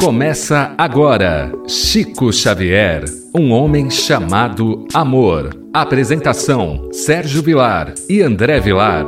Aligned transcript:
Começa 0.00 0.74
agora 0.78 1.52
Chico 1.66 2.32
Xavier, 2.32 3.04
um 3.34 3.50
homem 3.50 3.90
chamado 3.90 4.86
amor. 4.94 5.50
Apresentação: 5.74 6.88
Sérgio 6.92 7.42
Vilar 7.42 7.92
e 8.08 8.22
André 8.22 8.60
Vilar. 8.60 9.04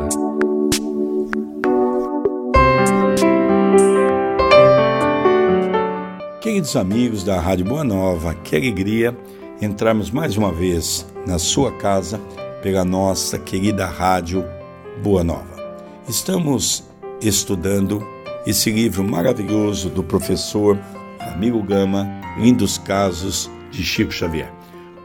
Queridos 6.40 6.74
amigos 6.74 7.22
da 7.22 7.41
Rádio 7.41 7.67
Boa 7.67 7.85
Nova, 7.85 8.35
que 8.35 8.57
alegria 8.57 9.17
entrarmos 9.63 10.11
mais 10.11 10.37
uma 10.37 10.53
vez 10.53 11.07
na 11.25 11.38
sua 11.38 11.71
casa 11.71 12.21
pela 12.63 12.85
nossa 12.85 13.38
querida 13.38 13.87
Rádio 13.87 14.45
Boa 15.03 15.22
Nova. 15.22 15.57
Estamos 16.09 16.84
estudando 17.23 18.05
esse 18.47 18.70
livro 18.70 19.05
maravilhoso 19.05 19.91
do 19.91 20.02
professor 20.02 20.79
Amigo 21.19 21.62
Gama, 21.62 22.09
Lindos 22.38 22.78
Casos 22.78 23.51
de 23.70 23.83
Chico 23.83 24.12
Xavier. 24.12 24.51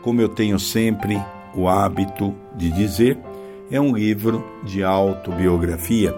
Como 0.01 0.21
eu 0.21 0.29
tenho 0.29 0.57
sempre 0.57 1.21
o 1.53 1.67
hábito 1.67 2.33
de 2.55 2.71
dizer, 2.71 3.17
é 3.69 3.79
um 3.79 3.95
livro 3.95 4.43
de 4.63 4.83
autobiografia, 4.83 6.13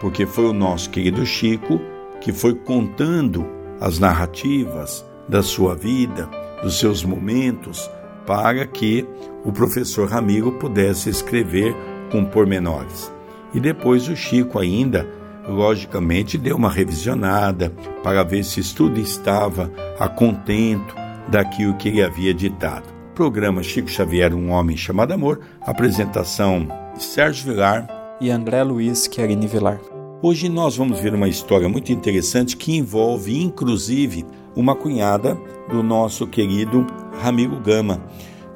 porque 0.00 0.26
foi 0.26 0.44
o 0.44 0.52
nosso 0.52 0.90
querido 0.90 1.24
Chico 1.24 1.80
que 2.20 2.32
foi 2.32 2.54
contando 2.54 3.46
as 3.80 3.98
narrativas 3.98 5.04
da 5.28 5.42
sua 5.42 5.74
vida, 5.74 6.28
dos 6.62 6.78
seus 6.78 7.04
momentos, 7.04 7.88
para 8.26 8.66
que 8.66 9.06
o 9.44 9.52
professor 9.52 10.08
Ramiro 10.08 10.52
pudesse 10.52 11.08
escrever 11.08 11.74
com 12.10 12.24
pormenores. 12.24 13.10
E 13.54 13.60
depois 13.60 14.08
o 14.08 14.16
Chico 14.16 14.58
ainda 14.58 15.17
logicamente 15.48 16.36
deu 16.36 16.56
uma 16.56 16.70
revisionada 16.70 17.70
para 18.02 18.22
ver 18.22 18.44
se 18.44 18.62
tudo 18.74 19.00
estava 19.00 19.72
a 19.98 20.08
contento 20.08 20.94
daquilo 21.28 21.74
que 21.74 21.88
ele 21.88 22.02
havia 22.02 22.34
ditado. 22.34 22.86
Programa 23.14 23.62
Chico 23.62 23.88
Xavier, 23.88 24.34
um 24.34 24.50
homem 24.50 24.76
chamado 24.76 25.12
amor, 25.12 25.40
apresentação 25.60 26.68
Sérgio 26.96 27.46
Vilar 27.46 27.86
e 28.20 28.30
André 28.30 28.62
Luiz 28.62 29.08
Querini 29.08 29.46
Vilar. 29.46 29.80
Hoje 30.20 30.48
nós 30.48 30.76
vamos 30.76 31.00
ver 31.00 31.14
uma 31.14 31.28
história 31.28 31.68
muito 31.68 31.92
interessante 31.92 32.56
que 32.56 32.76
envolve 32.76 33.40
inclusive 33.40 34.26
uma 34.54 34.74
cunhada 34.74 35.38
do 35.70 35.82
nosso 35.82 36.26
querido 36.26 36.86
Ramiro 37.20 37.60
Gama. 37.60 38.02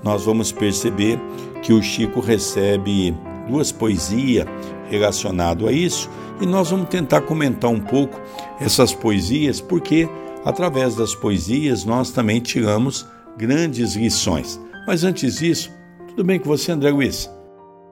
Nós 0.02 0.24
vamos 0.24 0.50
perceber 0.50 1.20
que 1.62 1.72
o 1.72 1.80
Chico 1.80 2.20
recebe 2.20 3.14
duas 3.48 3.72
poesias 3.72 4.46
relacionadas 4.88 5.66
a 5.66 5.72
isso 5.72 6.10
e 6.40 6.46
nós 6.46 6.70
vamos 6.70 6.88
tentar 6.88 7.22
comentar 7.22 7.70
um 7.70 7.80
pouco 7.80 8.20
essas 8.60 8.94
poesias, 8.94 9.60
porque 9.60 10.08
através 10.44 10.96
das 10.96 11.14
poesias 11.14 11.84
nós 11.84 12.10
também 12.10 12.40
tiramos 12.40 13.06
grandes 13.36 13.94
lições. 13.94 14.60
Mas 14.86 15.04
antes 15.04 15.36
disso, 15.36 15.70
tudo 16.08 16.24
bem 16.24 16.38
com 16.38 16.46
você, 16.46 16.72
André 16.72 16.90
Luiz? 16.90 17.30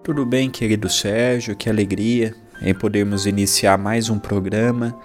Tudo 0.03 0.27
bem, 0.27 0.51
querido 0.51 0.89
Sérgio, 0.89 1.57
que 1.57 1.71
alegria 1.71 2.35
em 2.63 2.75
podermos 2.75 3.27
iniciar 3.27 3.79
mais 3.79 4.11
um 4.11 4.19
programa 4.19 4.99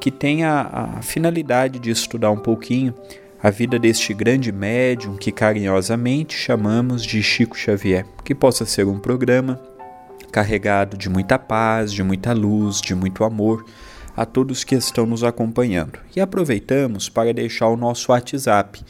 que 0.00 0.10
tem 0.10 0.44
a, 0.44 0.96
a 0.98 1.02
finalidade 1.02 1.78
de 1.78 1.90
estudar 1.90 2.30
um 2.30 2.38
pouquinho 2.38 2.94
a 3.42 3.50
vida 3.50 3.78
deste 3.78 4.14
grande 4.14 4.52
médium 4.52 5.16
que 5.16 5.32
carinhosamente 5.32 6.36
chamamos 6.36 7.02
de 7.02 7.20
Chico 7.22 7.58
Xavier, 7.58 8.06
que 8.24 8.34
possa 8.34 8.64
ser 8.64 8.86
um 8.86 9.00
programa 9.00 9.60
carregado 10.32 10.96
de 10.96 11.10
muita 11.10 11.38
paz, 11.38 11.92
de 11.92 12.02
muita 12.02 12.32
luz, 12.32 12.80
de 12.80 12.94
muito 12.94 13.22
amor 13.22 13.64
a 14.16 14.24
todos 14.26 14.64
que 14.64 14.74
estão 14.74 15.06
nos 15.06 15.22
acompanhando. 15.22 16.00
E 16.16 16.20
aproveitamos 16.20 17.08
para 17.08 17.32
deixar 17.32 17.68
o 17.68 17.76
nosso 17.76 18.10
WhatsApp. 18.10 18.82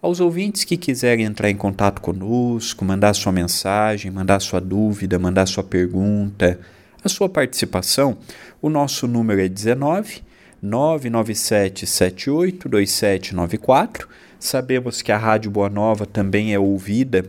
Aos 0.00 0.20
ouvintes 0.20 0.64
que 0.64 0.76
quiserem 0.76 1.24
entrar 1.24 1.50
em 1.50 1.56
contato 1.56 2.00
conosco, 2.00 2.84
mandar 2.84 3.14
sua 3.14 3.32
mensagem, 3.32 4.08
mandar 4.10 4.40
sua 4.40 4.60
dúvida, 4.60 5.18
mandar 5.18 5.46
sua 5.46 5.64
pergunta, 5.64 6.60
a 7.02 7.08
sua 7.08 7.28
participação, 7.28 8.16
o 8.62 8.70
nosso 8.70 9.08
número 9.08 9.40
é 9.40 9.48
19 9.48 10.22
997 10.62 11.86
782794. 11.86 14.08
Sabemos 14.38 15.02
que 15.02 15.10
a 15.12 15.18
Rádio 15.18 15.50
Boa 15.50 15.68
Nova 15.68 16.06
também 16.06 16.54
é 16.54 16.58
ouvida 16.58 17.26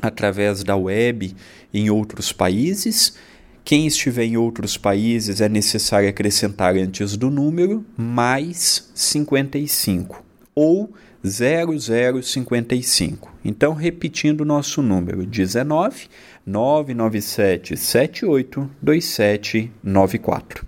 através 0.00 0.64
da 0.64 0.74
web 0.76 1.34
em 1.72 1.88
outros 1.90 2.32
países. 2.32 3.14
Quem 3.64 3.86
estiver 3.86 4.24
em 4.24 4.36
outros 4.36 4.76
países 4.76 5.40
é 5.40 5.48
necessário 5.48 6.08
acrescentar 6.08 6.74
antes 6.76 7.16
do 7.16 7.30
número 7.30 7.86
mais 7.96 8.90
55 8.94 10.24
ou 10.54 10.92
0055. 11.24 13.32
Então, 13.44 13.74
repetindo 13.74 14.40
o 14.40 14.44
nosso 14.44 14.82
número: 14.82 15.24
19 15.24 16.08
997 16.44 17.76
78 17.76 18.68
2794. 18.82 20.66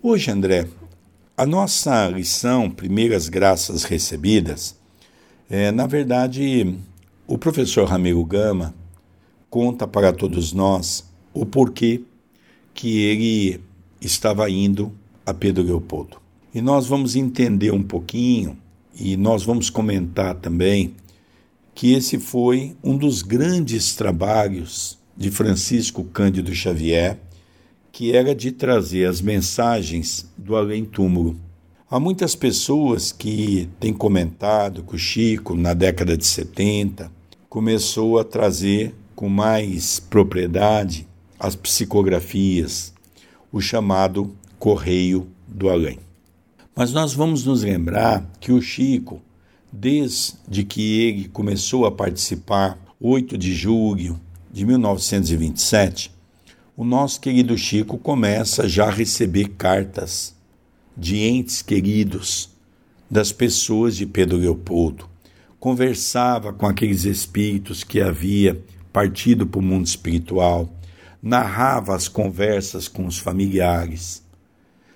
Hoje, 0.00 0.30
André, 0.30 0.68
a 1.36 1.44
nossa 1.44 2.08
lição 2.08 2.70
Primeiras 2.70 3.28
Graças 3.28 3.82
Recebidas 3.82 4.78
é, 5.50 5.72
na 5.72 5.84
verdade, 5.84 6.78
o 7.26 7.36
professor 7.36 7.84
Ramiro 7.84 8.24
Gama 8.24 8.72
conta 9.50 9.86
para 9.86 10.12
todos 10.12 10.52
nós 10.52 11.04
o 11.34 11.44
porquê 11.44 12.02
que 12.72 13.00
ele 13.00 13.60
estava 14.00 14.48
indo 14.48 14.92
a 15.26 15.34
Pedro 15.34 15.64
Leopoldo. 15.64 16.18
E 16.54 16.62
nós 16.62 16.86
vamos 16.86 17.16
entender 17.16 17.72
um 17.72 17.82
pouquinho 17.82 18.56
e 18.94 19.16
nós 19.16 19.42
vamos 19.42 19.68
comentar 19.68 20.36
também 20.36 20.94
que 21.74 21.92
esse 21.92 22.18
foi 22.18 22.76
um 22.82 22.96
dos 22.96 23.22
grandes 23.22 23.94
trabalhos 23.94 24.98
de 25.16 25.30
Francisco 25.30 26.04
Cândido 26.04 26.54
Xavier, 26.54 27.18
que 27.92 28.12
era 28.12 28.34
de 28.34 28.52
trazer 28.52 29.06
as 29.06 29.20
mensagens 29.20 30.30
do 30.36 30.56
além-túmulo. 30.56 31.36
Há 31.90 31.98
muitas 31.98 32.34
pessoas 32.34 33.10
que 33.10 33.68
têm 33.80 33.92
comentado 33.92 34.82
que 34.84 34.94
o 34.94 34.98
Chico, 34.98 35.56
na 35.56 35.74
década 35.74 36.16
de 36.16 36.24
70, 36.24 37.10
começou 37.48 38.18
a 38.18 38.24
trazer 38.24 38.94
com 39.20 39.28
mais 39.28 40.00
propriedade 40.00 41.06
as 41.38 41.54
psicografias, 41.54 42.94
o 43.52 43.60
chamado 43.60 44.34
Correio 44.58 45.28
do 45.46 45.68
Além. 45.68 45.98
Mas 46.74 46.90
nós 46.94 47.12
vamos 47.12 47.44
nos 47.44 47.62
lembrar 47.62 48.26
que 48.40 48.50
o 48.50 48.62
Chico, 48.62 49.20
desde 49.70 50.64
que 50.64 51.02
ele 51.02 51.28
começou 51.28 51.84
a 51.84 51.92
participar, 51.92 52.78
8 52.98 53.36
de 53.36 53.52
julho 53.52 54.18
de 54.50 54.64
1927, 54.64 56.10
o 56.74 56.82
nosso 56.82 57.20
querido 57.20 57.58
Chico 57.58 57.98
começa 57.98 58.66
já 58.66 58.86
a 58.86 58.90
receber 58.90 59.50
cartas 59.50 60.34
de 60.96 61.18
entes 61.18 61.60
queridos 61.60 62.48
das 63.10 63.32
pessoas 63.32 63.98
de 63.98 64.06
Pedro 64.06 64.38
Leopoldo, 64.38 65.10
conversava 65.58 66.54
com 66.54 66.64
aqueles 66.64 67.04
espíritos 67.04 67.84
que 67.84 68.00
havia 68.00 68.58
partido 68.92 69.46
para 69.46 69.58
o 69.58 69.62
mundo 69.62 69.86
espiritual, 69.86 70.72
narrava 71.22 71.94
as 71.94 72.08
conversas 72.08 72.88
com 72.88 73.06
os 73.06 73.18
familiares. 73.18 74.22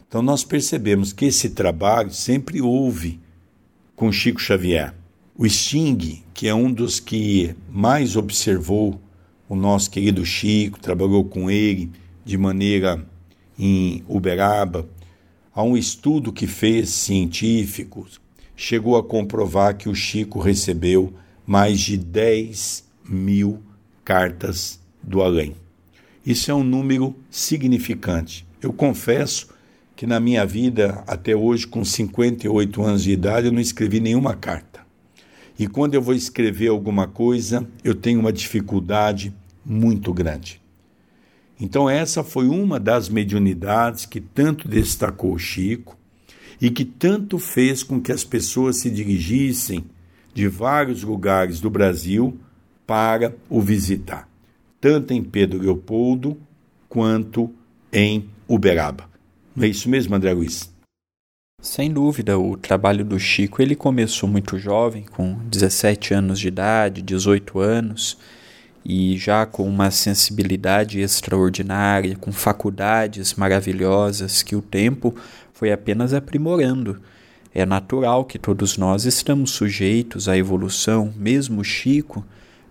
Então 0.07 0.23
nós 0.23 0.45
percebemos 0.45 1.13
que 1.13 1.27
esse 1.27 1.51
trabalho 1.51 2.11
sempre 2.11 2.61
houve 2.61 3.21
com 3.97 4.13
Chico 4.13 4.41
Xavier. 4.41 4.95
O 5.37 5.49
Sting, 5.49 6.23
que 6.33 6.47
é 6.47 6.55
um 6.55 6.73
dos 6.73 7.01
que 7.01 7.55
mais 7.69 8.17
observou 8.17 9.01
o 9.49 9.57
nosso 9.57 9.91
querido 9.91 10.25
Chico, 10.25 10.81
trabalhou 10.81 11.25
com 11.25 11.51
ele 11.51 11.91
de 12.25 12.39
maneira 12.39 13.05
em 13.59 14.03
Uberaba, 14.09 14.89
há 15.55 15.63
um 15.63 15.77
estudo 15.77 16.33
que 16.33 16.47
fez 16.47 16.91
científico 16.91 18.07
chegou 18.57 18.97
a 18.97 19.03
comprovar 19.03 19.77
que 19.77 19.89
o 19.89 19.95
Chico 19.95 20.39
recebeu 20.39 21.13
mais 21.47 21.81
de 21.81 21.97
10 21.97 22.85
mil 23.09 23.63
cartas 24.05 24.79
do 25.03 25.23
além. 25.23 25.55
Isso 26.25 26.51
é 26.51 26.55
um 26.55 26.65
número 26.65 27.15
significante. 27.31 28.47
Eu 28.63 28.73
confesso 28.73 29.49
que 29.97 30.07
na 30.07 30.19
minha 30.19 30.45
vida, 30.45 31.05
até 31.07 31.37
hoje, 31.37 31.67
com 31.67 31.85
58 31.85 32.83
anos 32.83 33.03
de 33.03 33.13
idade, 33.13 33.47
eu 33.47 33.53
não 33.53 33.61
escrevi 33.61 34.01
nenhuma 34.01 34.35
carta. 34.35 34.81
E 35.59 35.67
quando 35.67 35.95
eu 35.95 36.03
vou 36.03 36.15
escrever 36.15 36.69
alguma 36.69 37.07
coisa, 37.07 37.67
eu 37.85 37.95
tenho 37.95 38.19
uma 38.19 38.33
dificuldade 38.33 39.33
muito 39.65 40.13
grande. 40.13 40.61
Então, 41.61 41.89
essa 41.89 42.25
foi 42.25 42.49
uma 42.49 42.81
das 42.81 43.09
mediunidades 43.09 44.05
que 44.05 44.21
tanto 44.21 44.67
destacou 44.67 45.39
Chico 45.39 45.97
e 46.61 46.71
que 46.71 46.85
tanto 46.85 47.39
fez 47.39 47.83
com 47.83 48.01
que 48.01 48.11
as 48.11 48.25
pessoas 48.25 48.79
se 48.79 48.91
dirigissem 48.91 49.85
de 50.33 50.49
vários 50.49 51.05
lugares 51.05 51.61
do 51.61 51.71
Brasil 51.71 52.37
para 52.87 53.35
o 53.49 53.61
visitar, 53.61 54.29
tanto 54.81 55.13
em 55.13 55.23
Pedro 55.23 55.61
Leopoldo 55.61 56.37
quanto 56.89 57.53
em 57.93 58.29
Uberaba. 58.49 59.09
Não 59.55 59.65
é 59.65 59.69
isso 59.69 59.89
mesmo, 59.89 60.15
André 60.15 60.33
Luiz? 60.33 60.73
Sem 61.65 61.91
dúvida, 61.91 62.39
o 62.39 62.59
trabalho 62.59 63.05
do 63.05 63.19
Chico 63.19 63.63
ele 63.63 63.75
começou 63.75 64.29
muito 64.29 64.59
jovem, 64.59 65.05
com 65.05 65.39
17 65.49 66.13
anos 66.13 66.39
de 66.39 66.49
idade, 66.49 67.01
18 67.01 67.59
anos, 67.59 68.19
e 68.85 69.17
já 69.17 69.47
com 69.47 69.67
uma 69.67 69.91
sensibilidade 69.91 71.01
extraordinária, 71.01 72.17
com 72.17 72.31
faculdades 72.31 73.33
maravilhosas 73.35 74.43
que 74.43 74.55
o 74.55 74.61
tempo 74.61 75.15
foi 75.55 75.73
apenas 75.73 76.13
aprimorando. 76.13 77.01
É 77.55 77.65
natural 77.65 78.27
que 78.27 78.39
todos 78.39 78.77
nós 78.77 79.07
estamos 79.07 79.53
sujeitos 79.53 80.29
à 80.29 80.37
evolução, 80.37 81.15
mesmo 81.17 81.65
Chico, 81.65 82.23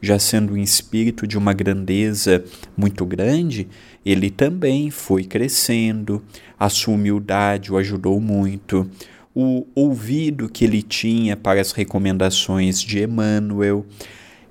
já 0.03 0.19
sendo 0.19 0.53
um 0.53 0.57
espírito 0.57 1.25
de 1.25 1.37
uma 1.37 1.53
grandeza 1.53 2.43
muito 2.75 3.05
grande, 3.05 3.69
ele 4.05 4.29
também 4.29 4.91
foi 4.91 5.23
crescendo, 5.23 6.21
a 6.59 6.67
sua 6.67 6.95
humildade 6.95 7.71
o 7.71 7.77
ajudou 7.77 8.19
muito, 8.19 8.85
o 9.33 9.65
ouvido 9.73 10.49
que 10.49 10.65
ele 10.65 10.81
tinha 10.81 11.37
para 11.37 11.61
as 11.61 11.71
recomendações 11.71 12.81
de 12.81 13.01
Emmanuel. 13.01 13.85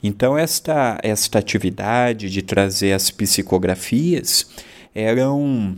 Então, 0.03 0.39
esta, 0.39 0.99
esta 1.03 1.39
atividade 1.39 2.31
de 2.31 2.41
trazer 2.41 2.95
as 2.95 3.11
psicografias 3.11 4.47
era, 4.95 5.31
um, 5.31 5.77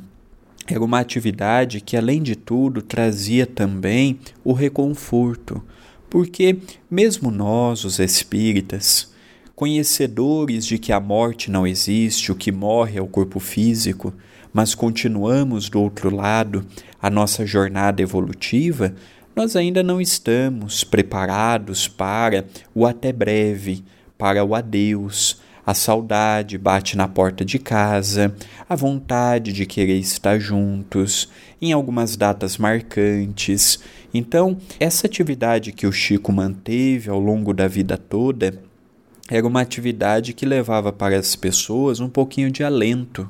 era 0.68 0.84
uma 0.84 1.00
atividade 1.00 1.80
que, 1.80 1.96
além 1.96 2.22
de 2.22 2.36
tudo, 2.36 2.80
trazia 2.80 3.44
também 3.44 4.20
o 4.44 4.52
reconforto, 4.52 5.60
porque, 6.08 6.58
mesmo 6.88 7.32
nós, 7.32 7.84
os 7.84 7.98
espíritas, 7.98 9.12
conhecedores 9.54 10.66
de 10.66 10.78
que 10.78 10.92
a 10.92 11.00
morte 11.00 11.50
não 11.50 11.66
existe, 11.66 12.32
o 12.32 12.34
que 12.34 12.50
morre 12.50 12.98
é 12.98 13.02
o 13.02 13.06
corpo 13.06 13.38
físico, 13.38 14.12
mas 14.52 14.74
continuamos 14.74 15.68
do 15.68 15.80
outro 15.80 16.14
lado 16.14 16.66
a 17.00 17.08
nossa 17.08 17.46
jornada 17.46 18.02
evolutiva, 18.02 18.94
nós 19.36 19.56
ainda 19.56 19.82
não 19.82 20.00
estamos 20.00 20.84
preparados 20.84 21.88
para 21.88 22.44
o 22.74 22.86
até 22.86 23.12
breve, 23.12 23.84
para 24.16 24.44
o 24.44 24.54
adeus. 24.54 25.42
A 25.66 25.74
saudade 25.74 26.58
bate 26.58 26.96
na 26.96 27.08
porta 27.08 27.44
de 27.44 27.58
casa, 27.58 28.34
a 28.68 28.76
vontade 28.76 29.52
de 29.52 29.64
querer 29.66 29.98
estar 29.98 30.38
juntos, 30.38 31.28
em 31.60 31.72
algumas 31.72 32.16
datas 32.16 32.58
marcantes. 32.58 33.80
Então, 34.12 34.58
essa 34.78 35.06
atividade 35.06 35.72
que 35.72 35.86
o 35.86 35.92
Chico 35.92 36.30
manteve 36.30 37.08
ao 37.10 37.18
longo 37.18 37.52
da 37.54 37.66
vida 37.66 37.96
toda 37.96 38.62
era 39.30 39.46
uma 39.46 39.60
atividade 39.60 40.32
que 40.32 40.44
levava 40.44 40.92
para 40.92 41.18
as 41.18 41.34
pessoas 41.34 41.98
um 42.00 42.08
pouquinho 42.08 42.50
de 42.50 42.62
alento, 42.62 43.28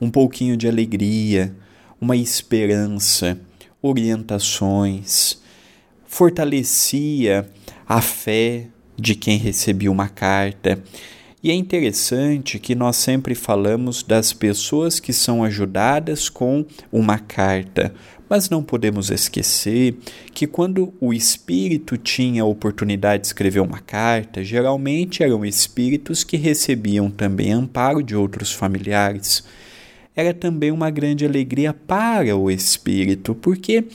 um 0.00 0.10
pouquinho 0.10 0.56
de 0.56 0.66
alegria, 0.66 1.54
uma 2.00 2.16
esperança, 2.16 3.38
orientações, 3.80 5.40
fortalecia 6.06 7.48
a 7.86 8.00
fé 8.00 8.66
de 8.96 9.14
quem 9.14 9.38
recebia 9.38 9.90
uma 9.90 10.08
carta. 10.08 10.82
E 11.42 11.50
é 11.50 11.54
interessante 11.54 12.58
que 12.58 12.74
nós 12.74 12.96
sempre 12.96 13.34
falamos 13.34 14.02
das 14.02 14.30
pessoas 14.30 15.00
que 15.00 15.10
são 15.10 15.42
ajudadas 15.42 16.28
com 16.28 16.66
uma 16.92 17.18
carta, 17.18 17.94
mas 18.28 18.50
não 18.50 18.62
podemos 18.62 19.10
esquecer 19.10 19.96
que 20.34 20.46
quando 20.46 20.92
o 21.00 21.14
espírito 21.14 21.96
tinha 21.96 22.42
a 22.42 22.46
oportunidade 22.46 23.22
de 23.22 23.28
escrever 23.28 23.60
uma 23.60 23.80
carta, 23.80 24.44
geralmente 24.44 25.22
eram 25.22 25.42
espíritos 25.42 26.22
que 26.22 26.36
recebiam 26.36 27.10
também 27.10 27.52
amparo 27.52 28.02
de 28.02 28.14
outros 28.14 28.52
familiares. 28.52 29.42
Era 30.14 30.34
também 30.34 30.70
uma 30.70 30.90
grande 30.90 31.24
alegria 31.24 31.72
para 31.72 32.36
o 32.36 32.50
espírito, 32.50 33.34
porque 33.34 33.86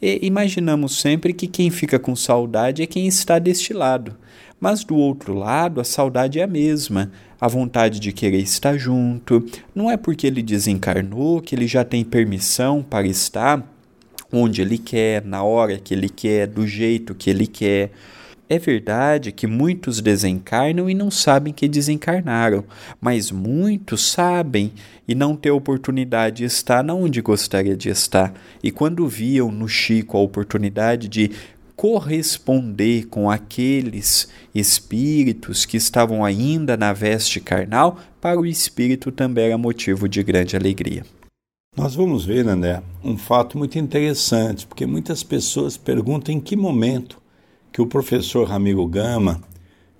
imaginamos 0.00 0.98
sempre 0.98 1.34
que 1.34 1.46
quem 1.46 1.70
fica 1.70 1.98
com 1.98 2.16
saudade 2.16 2.82
é 2.82 2.86
quem 2.86 3.06
está 3.06 3.38
deste 3.38 3.74
lado. 3.74 4.16
Mas 4.60 4.84
do 4.84 4.96
outro 4.96 5.34
lado, 5.34 5.80
a 5.80 5.84
saudade 5.84 6.38
é 6.38 6.42
a 6.44 6.46
mesma, 6.46 7.10
a 7.40 7.48
vontade 7.48 8.00
de 8.00 8.12
querer 8.12 8.40
estar 8.40 8.76
junto. 8.78 9.44
Não 9.74 9.90
é 9.90 9.96
porque 9.96 10.26
ele 10.26 10.42
desencarnou 10.42 11.40
que 11.40 11.54
ele 11.54 11.66
já 11.66 11.84
tem 11.84 12.04
permissão 12.04 12.82
para 12.82 13.06
estar 13.06 13.62
onde 14.32 14.62
ele 14.62 14.78
quer, 14.78 15.24
na 15.24 15.42
hora 15.42 15.78
que 15.78 15.94
ele 15.94 16.08
quer, 16.08 16.46
do 16.46 16.66
jeito 16.66 17.14
que 17.14 17.30
ele 17.30 17.46
quer. 17.46 17.90
É 18.46 18.58
verdade 18.58 19.32
que 19.32 19.46
muitos 19.46 20.00
desencarnam 20.00 20.90
e 20.90 20.94
não 20.94 21.10
sabem 21.10 21.52
que 21.52 21.66
desencarnaram, 21.66 22.62
mas 23.00 23.30
muitos 23.30 24.10
sabem 24.10 24.72
e 25.08 25.14
não 25.14 25.34
têm 25.34 25.50
oportunidade 25.50 26.38
de 26.38 26.44
estar 26.44 26.84
onde 26.90 27.22
gostaria 27.22 27.74
de 27.74 27.88
estar. 27.88 28.34
E 28.62 28.70
quando 28.70 29.08
viam 29.08 29.50
no 29.50 29.66
Chico 29.66 30.18
a 30.18 30.20
oportunidade 30.20 31.08
de 31.08 31.30
corresponder 31.76 33.06
com 33.06 33.30
aqueles 33.30 34.28
espíritos 34.54 35.64
que 35.64 35.76
estavam 35.76 36.24
ainda 36.24 36.76
na 36.76 36.92
veste 36.92 37.40
carnal, 37.40 37.98
para 38.20 38.38
o 38.40 38.46
espírito 38.46 39.10
também 39.10 39.46
era 39.46 39.58
motivo 39.58 40.08
de 40.08 40.22
grande 40.22 40.56
alegria. 40.56 41.04
Nós 41.76 41.94
vamos 41.94 42.24
ver, 42.24 42.46
André, 42.46 42.80
um 43.02 43.18
fato 43.18 43.58
muito 43.58 43.78
interessante, 43.78 44.64
porque 44.66 44.86
muitas 44.86 45.24
pessoas 45.24 45.76
perguntam 45.76 46.32
em 46.32 46.40
que 46.40 46.54
momento 46.54 47.20
que 47.72 47.82
o 47.82 47.86
professor 47.86 48.48
Ramiro 48.48 48.86
Gama 48.86 49.42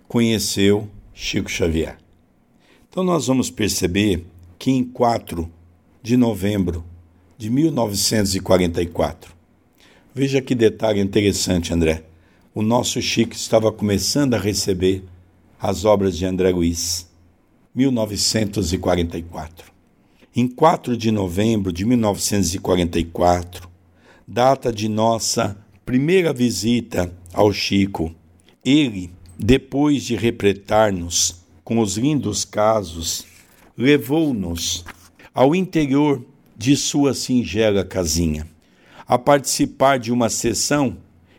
conheceu 0.06 0.88
Chico 1.12 1.50
Xavier. 1.50 1.98
Então 2.88 3.02
nós 3.02 3.26
vamos 3.26 3.50
perceber 3.50 4.24
que 4.56 4.70
em 4.70 4.84
4 4.84 5.50
de 6.00 6.16
novembro 6.16 6.84
de 7.36 7.50
1944, 7.50 9.33
veja 10.14 10.40
que 10.40 10.54
detalhe 10.54 11.00
interessante, 11.00 11.74
André. 11.74 12.04
O 12.54 12.62
nosso 12.62 13.02
Chico 13.02 13.34
estava 13.34 13.72
começando 13.72 14.34
a 14.34 14.38
receber 14.38 15.02
as 15.60 15.84
obras 15.84 16.16
de 16.16 16.24
André 16.24 16.50
Luiz, 16.50 17.10
1944 17.74 19.74
em 20.36 20.48
4 20.48 20.96
de 20.96 21.12
novembro 21.12 21.72
de 21.72 21.84
1944, 21.84 23.68
data 24.26 24.72
de 24.72 24.88
nossa 24.88 25.56
primeira 25.86 26.32
visita 26.32 27.14
ao 27.32 27.52
Chico, 27.52 28.12
ele, 28.64 29.12
depois 29.38 30.02
de 30.02 30.16
repletar-nos 30.16 31.36
com 31.62 31.78
os 31.78 31.96
lindos 31.96 32.44
casos, 32.44 33.24
levou-nos 33.78 34.84
ao 35.32 35.54
interior 35.54 36.24
de 36.56 36.76
sua 36.76 37.14
singela 37.14 37.84
casinha, 37.84 38.44
a 39.06 39.18
participar 39.18 39.98
de 39.98 40.12
uma 40.12 40.28
sessão 40.28 40.96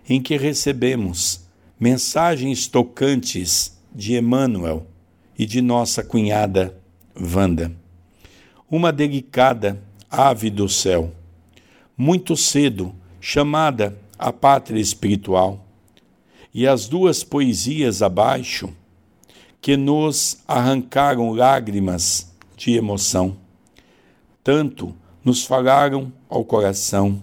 em 0.07 0.21
que 0.21 0.37
recebemos 0.37 1.45
mensagens 1.79 2.67
tocantes 2.67 3.77
de 3.93 4.17
Emmanuel 4.17 4.85
e 5.37 5.45
de 5.45 5.61
nossa 5.61 6.03
cunhada 6.03 6.77
Wanda 7.19 7.71
uma 8.69 8.91
delicada 8.91 9.81
ave 10.09 10.49
do 10.49 10.67
céu, 10.67 11.11
muito 11.95 12.35
cedo 12.35 12.93
chamada 13.21 13.97
a 14.17 14.31
pátria 14.31 14.79
espiritual, 14.79 15.65
e 16.53 16.65
as 16.65 16.87
duas 16.87 17.23
poesias 17.23 18.01
abaixo 18.01 18.69
que 19.61 19.75
nos 19.75 20.37
arrancaram 20.47 21.31
lágrimas 21.31 22.33
de 22.55 22.73
emoção. 22.75 23.37
Tanto 24.43 24.95
nos 25.23 25.43
falaram 25.43 26.11
ao 26.29 26.45
coração, 26.45 27.21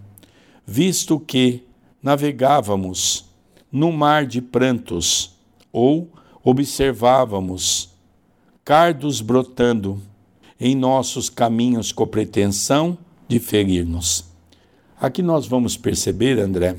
visto 0.66 1.18
que 1.18 1.64
navegávamos 2.02 3.24
no 3.70 3.92
mar 3.92 4.26
de 4.26 4.40
prantos 4.40 5.34
ou 5.72 6.10
observávamos 6.44 7.90
cardos 8.64 9.20
brotando 9.20 10.00
em 10.60 10.74
nossos 10.74 11.28
caminhos 11.28 11.90
com 11.90 12.06
pretensão 12.06 12.96
de 13.26 13.38
ferir-nos. 13.38 14.24
Aqui 15.00 15.22
nós 15.22 15.46
vamos 15.46 15.76
perceber, 15.76 16.38
André, 16.38 16.76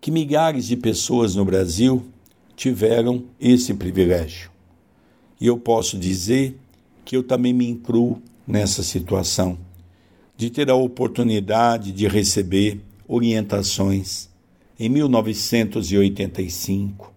que 0.00 0.10
milhares 0.10 0.66
de 0.66 0.76
pessoas 0.76 1.34
no 1.34 1.44
Brasil 1.44 2.04
tiveram 2.54 3.24
esse 3.40 3.72
privilégio. 3.72 4.50
E 5.40 5.46
eu 5.46 5.56
posso 5.58 5.98
dizer 5.98 6.58
que 7.04 7.16
eu 7.16 7.22
também 7.22 7.52
me 7.52 7.66
incluo 7.66 8.20
nessa 8.46 8.82
situação, 8.82 9.56
de 10.36 10.50
ter 10.50 10.68
a 10.70 10.74
oportunidade 10.74 11.92
de 11.92 12.08
receber 12.08 12.80
orientações 13.06 14.28
em 14.78 14.88
1985, 14.88 17.12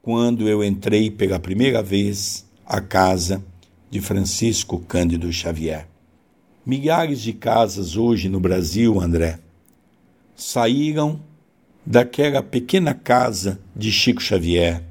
quando 0.00 0.48
eu 0.48 0.62
entrei 0.64 1.10
pela 1.10 1.38
primeira 1.38 1.82
vez 1.82 2.46
à 2.64 2.80
casa 2.80 3.44
de 3.90 4.00
Francisco 4.00 4.78
Cândido 4.78 5.30
Xavier. 5.32 5.86
Milhares 6.64 7.20
de 7.20 7.34
casas 7.34 7.96
hoje 7.96 8.28
no 8.28 8.38
Brasil, 8.40 9.00
André, 9.00 9.38
saíram 10.34 11.20
daquela 11.84 12.42
pequena 12.42 12.94
casa 12.94 13.60
de 13.76 13.92
Chico 13.92 14.22
Xavier, 14.22 14.82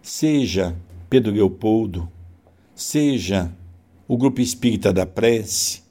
seja 0.00 0.74
Pedro 1.10 1.32
Leopoldo, 1.32 2.08
seja 2.74 3.52
o 4.08 4.16
Grupo 4.16 4.40
Espírita 4.40 4.90
da 4.92 5.04
Prece, 5.04 5.81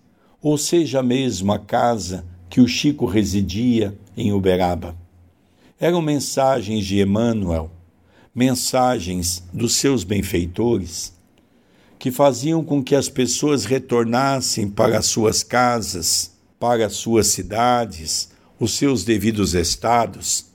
ou 0.41 0.57
seja 0.57 1.03
mesmo 1.03 1.53
a 1.53 1.59
casa 1.59 2.25
que 2.49 2.59
o 2.59 2.67
Chico 2.67 3.05
residia 3.05 3.97
em 4.17 4.33
Uberaba. 4.33 4.95
Eram 5.79 6.01
mensagens 6.01 6.85
de 6.85 6.99
Emmanuel, 6.99 7.71
mensagens 8.33 9.43
dos 9.53 9.75
seus 9.75 10.03
benfeitores, 10.03 11.13
que 11.99 12.11
faziam 12.11 12.63
com 12.63 12.83
que 12.83 12.95
as 12.95 13.07
pessoas 13.07 13.63
retornassem 13.63 14.67
para 14.67 14.97
as 14.97 15.05
suas 15.05 15.43
casas, 15.43 16.31
para 16.59 16.87
as 16.87 16.93
suas 16.93 17.27
cidades, 17.27 18.31
os 18.59 18.73
seus 18.73 19.03
devidos 19.03 19.53
estados, 19.53 20.47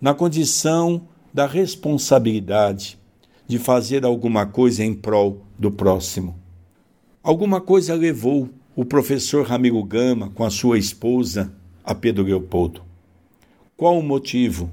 na 0.00 0.14
condição 0.14 1.06
da 1.32 1.46
responsabilidade 1.46 2.98
de 3.46 3.58
fazer 3.58 4.04
alguma 4.04 4.46
coisa 4.46 4.84
em 4.84 4.94
prol 4.94 5.44
do 5.58 5.70
próximo. 5.70 6.38
Alguma 7.22 7.60
coisa 7.60 7.94
levou 7.94 8.48
o 8.78 8.84
professor 8.84 9.44
Ramiro 9.44 9.82
Gama 9.82 10.30
com 10.36 10.44
a 10.44 10.50
sua 10.50 10.78
esposa 10.78 11.52
a 11.82 11.96
Pedro 11.96 12.22
Leopoldo. 12.22 12.80
Qual 13.76 13.98
o 13.98 14.02
motivo? 14.04 14.70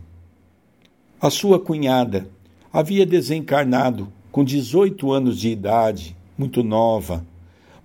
A 1.19 1.31
sua 1.31 1.59
cunhada 1.59 2.29
havia 2.71 3.03
desencarnado 3.03 4.13
com 4.31 4.43
18 4.43 5.11
anos 5.11 5.39
de 5.39 5.49
idade, 5.49 6.15
muito 6.37 6.61
nova, 6.61 7.25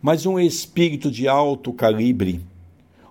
mas 0.02 0.26
um 0.26 0.38
espírito 0.38 1.10
de 1.10 1.26
alto 1.26 1.72
calibre, 1.72 2.42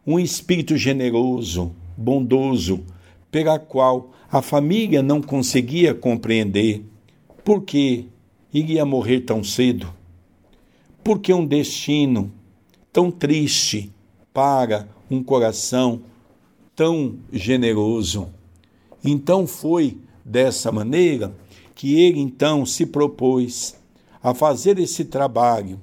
um 0.06 0.20
espírito 0.20 0.78
generoso, 0.78 1.72
bondoso, 1.98 2.84
pela 3.32 3.58
qual 3.58 4.12
a 4.32 4.40
família 4.40 5.02
não 5.02 5.20
conseguia 5.20 5.96
compreender 5.96 6.86
por 7.44 7.64
que 7.64 8.06
iria 8.54 8.86
morrer 8.86 9.22
tão 9.22 9.44
cedo, 9.44 9.92
por 11.04 11.18
que 11.18 11.34
um 11.34 11.44
destino 11.44 12.32
tão 13.00 13.10
triste 13.10 13.94
para 14.34 14.86
um 15.10 15.24
coração 15.24 16.02
tão 16.76 17.18
generoso. 17.32 18.28
Então 19.02 19.48
foi 19.48 19.98
dessa 20.26 20.70
maneira 20.70 21.34
que 21.74 21.98
ele 21.98 22.20
então 22.20 22.66
se 22.66 22.86
propôs 22.86 23.80
a 24.22 24.34
fazer 24.34 24.78
esse 24.80 25.06
trabalho. 25.06 25.80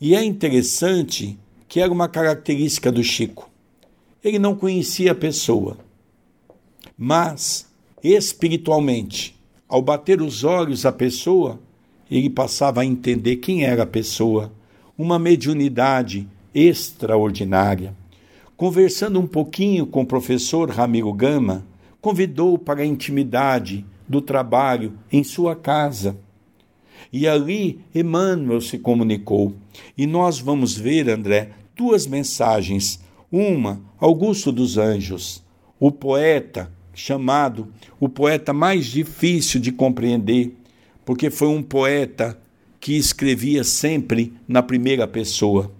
E 0.00 0.14
é 0.14 0.22
interessante 0.22 1.36
que 1.66 1.80
era 1.80 1.92
uma 1.92 2.06
característica 2.06 2.92
do 2.92 3.02
Chico. 3.02 3.50
Ele 4.22 4.38
não 4.38 4.54
conhecia 4.54 5.10
a 5.10 5.16
pessoa, 5.16 5.78
mas 6.96 7.66
espiritualmente, 8.04 9.34
ao 9.68 9.82
bater 9.82 10.22
os 10.22 10.44
olhos 10.44 10.86
à 10.86 10.92
pessoa, 10.92 11.58
ele 12.08 12.30
passava 12.30 12.82
a 12.82 12.86
entender 12.86 13.38
quem 13.38 13.64
era 13.64 13.82
a 13.82 13.86
pessoa 13.86 14.52
uma 15.00 15.18
mediunidade 15.18 16.28
extraordinária. 16.54 17.96
Conversando 18.54 19.18
um 19.18 19.26
pouquinho 19.26 19.86
com 19.86 20.02
o 20.02 20.06
professor 20.06 20.68
Ramiro 20.68 21.10
Gama, 21.14 21.64
convidou 22.02 22.58
para 22.58 22.82
a 22.82 22.86
intimidade 22.86 23.86
do 24.06 24.20
trabalho 24.20 24.92
em 25.10 25.24
sua 25.24 25.56
casa. 25.56 26.18
E 27.10 27.26
ali 27.26 27.80
Emmanuel 27.94 28.60
se 28.60 28.78
comunicou. 28.78 29.54
E 29.96 30.06
nós 30.06 30.38
vamos 30.38 30.76
ver, 30.76 31.08
André, 31.08 31.52
duas 31.74 32.06
mensagens. 32.06 33.00
Uma, 33.32 33.80
Augusto 33.98 34.52
dos 34.52 34.76
Anjos, 34.76 35.42
o 35.78 35.90
poeta 35.90 36.70
chamado 36.92 37.68
o 37.98 38.06
poeta 38.06 38.52
mais 38.52 38.84
difícil 38.84 39.60
de 39.60 39.72
compreender, 39.72 40.54
porque 41.06 41.30
foi 41.30 41.48
um 41.48 41.62
poeta 41.62 42.38
que 42.80 42.96
escrevia 42.96 43.62
sempre 43.62 44.32
na 44.48 44.62
primeira 44.62 45.06
pessoa. 45.06 45.70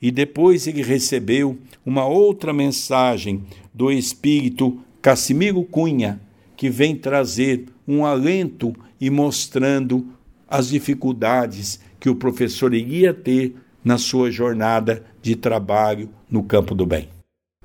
E 0.00 0.10
depois 0.10 0.66
ele 0.66 0.82
recebeu 0.82 1.58
uma 1.84 2.06
outra 2.06 2.52
mensagem 2.52 3.44
do 3.74 3.92
espírito 3.92 4.78
Cassimiro 5.02 5.62
Cunha, 5.64 6.20
que 6.56 6.70
vem 6.70 6.96
trazer 6.96 7.66
um 7.86 8.04
alento 8.04 8.74
e 9.00 9.10
mostrando 9.10 10.06
as 10.48 10.68
dificuldades 10.68 11.78
que 12.00 12.08
o 12.08 12.14
professor 12.14 12.72
iria 12.72 13.12
ter 13.12 13.54
na 13.84 13.98
sua 13.98 14.30
jornada 14.30 15.04
de 15.22 15.36
trabalho 15.36 16.08
no 16.30 16.42
campo 16.42 16.74
do 16.74 16.86
bem. 16.86 17.08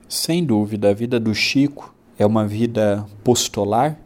Sem 0.08 0.46
dúvida, 0.46 0.90
a 0.90 0.94
vida 0.94 1.20
do 1.20 1.34
Chico 1.34 1.94
é 2.18 2.26
uma 2.26 2.46
vida 2.46 3.06
postolar 3.24 3.98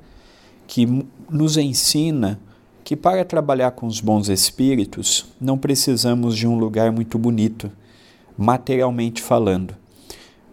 que 0.65 0.85
nos 1.29 1.57
ensina 1.57 2.39
que 2.87 2.95
para 2.95 3.25
trabalhar 3.25 3.71
com 3.71 3.85
os 3.85 3.99
bons 3.99 4.29
espíritos 4.29 5.25
não 5.41 5.57
precisamos 5.57 6.37
de 6.37 6.47
um 6.47 6.57
lugar 6.57 6.89
muito 6.89 7.19
bonito, 7.19 7.69
materialmente 8.37 9.21
falando. 9.21 9.75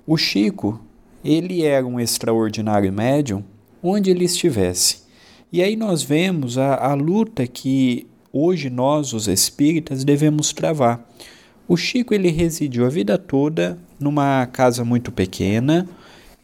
O 0.05 0.17
Chico, 0.17 0.81
ele 1.25 1.63
era 1.63 1.87
um 1.87 2.01
extraordinário 2.01 2.93
médium 2.93 3.45
onde 3.81 4.11
ele 4.11 4.25
estivesse. 4.25 5.05
E 5.53 5.63
aí 5.63 5.77
nós 5.77 6.03
vemos 6.03 6.59
a, 6.59 6.75
a 6.75 6.95
luta 6.95 7.47
que 7.47 8.09
hoje 8.33 8.69
nós, 8.69 9.13
os 9.13 9.29
espíritas, 9.29 10.03
devemos 10.03 10.53
travar. 10.53 11.09
O 11.69 11.77
Chico 11.77 12.13
ele 12.13 12.33
residiu 12.33 12.85
a 12.85 12.89
vida 12.89 13.17
toda 13.17 13.79
numa 13.97 14.45
casa 14.47 14.85
muito 14.85 15.13
pequena. 15.13 15.89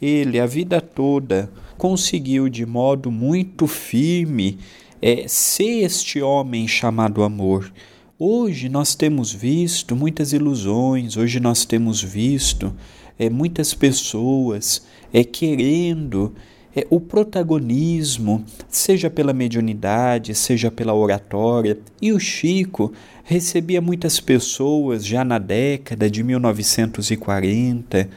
Ele 0.01 0.39
a 0.39 0.47
vida 0.47 0.81
toda 0.81 1.51
conseguiu 1.77 2.49
de 2.49 2.65
modo 2.65 3.11
muito 3.11 3.67
firme 3.67 4.57
é, 5.01 5.27
ser 5.27 5.85
este 5.85 6.21
homem 6.21 6.69
chamado 6.69 7.23
amor. 7.23 7.73
Hoje 8.19 8.69
nós 8.69 8.95
temos 8.95 9.33
visto 9.33 9.97
muitas 9.97 10.33
ilusões, 10.33 11.17
hoje 11.17 11.41
nós 11.41 11.65
temos 11.65 12.03
visto 12.03 12.75
é, 13.19 13.31
muitas 13.31 13.73
pessoas 13.73 14.85
é, 15.13 15.25
querendo 15.25 16.35
é, 16.77 16.87
o 16.91 17.01
protagonismo, 17.01 18.45
seja 18.69 19.09
pela 19.09 19.33
mediunidade, 19.33 20.35
seja 20.35 20.71
pela 20.71 20.95
oratória. 20.95 21.79
E 22.01 22.13
o 22.13 22.21
Chico 22.21 22.93
recebia 23.25 23.81
muitas 23.81 24.21
pessoas 24.21 25.05
já 25.05 25.25
na 25.25 25.39
década 25.39 26.11
de 26.11 26.23
1940, 26.23 28.09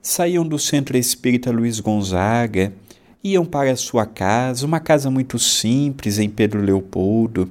saíam 0.00 0.46
do 0.46 0.58
Centro 0.58 0.96
Espírita 0.96 1.50
Luiz 1.50 1.80
Gonzaga 1.80 2.72
iam 3.24 3.46
para 3.46 3.74
sua 3.74 4.04
casa, 4.04 4.66
uma 4.66 4.78
casa 4.78 5.10
muito 5.10 5.38
simples 5.38 6.18
em 6.18 6.28
Pedro 6.28 6.60
Leopoldo, 6.60 7.50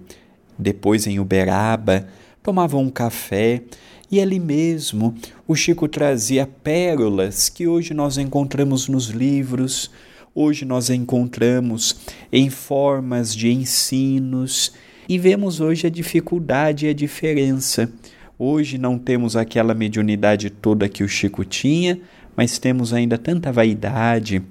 depois 0.57 1.07
em 1.07 1.19
Uberaba, 1.19 2.07
tomavam 2.43 2.83
um 2.83 2.91
café 2.91 3.63
e 4.11 4.21
ali 4.21 4.39
mesmo 4.39 5.15
o 5.47 5.55
Chico 5.55 5.87
trazia 5.87 6.45
pérolas 6.45 7.49
que 7.49 7.67
hoje 7.67 7.91
nós 7.91 8.19
encontramos 8.19 8.87
nos 8.87 9.07
livros, 9.07 9.89
hoje 10.35 10.63
nós 10.63 10.91
encontramos 10.91 11.95
em 12.31 12.51
formas 12.51 13.35
de 13.35 13.51
ensinos 13.51 14.73
e 15.09 15.17
vemos 15.17 15.59
hoje 15.59 15.87
a 15.87 15.89
dificuldade 15.89 16.85
e 16.85 16.89
a 16.89 16.93
diferença. 16.93 17.91
Hoje 18.37 18.77
não 18.77 18.99
temos 18.99 19.35
aquela 19.35 19.73
mediunidade 19.73 20.51
toda 20.51 20.87
que 20.87 21.03
o 21.03 21.09
Chico 21.09 21.43
tinha, 21.43 21.99
mas 22.35 22.59
temos 22.59 22.93
ainda 22.93 23.17
tanta 23.17 23.51
vaidade, 23.51 24.41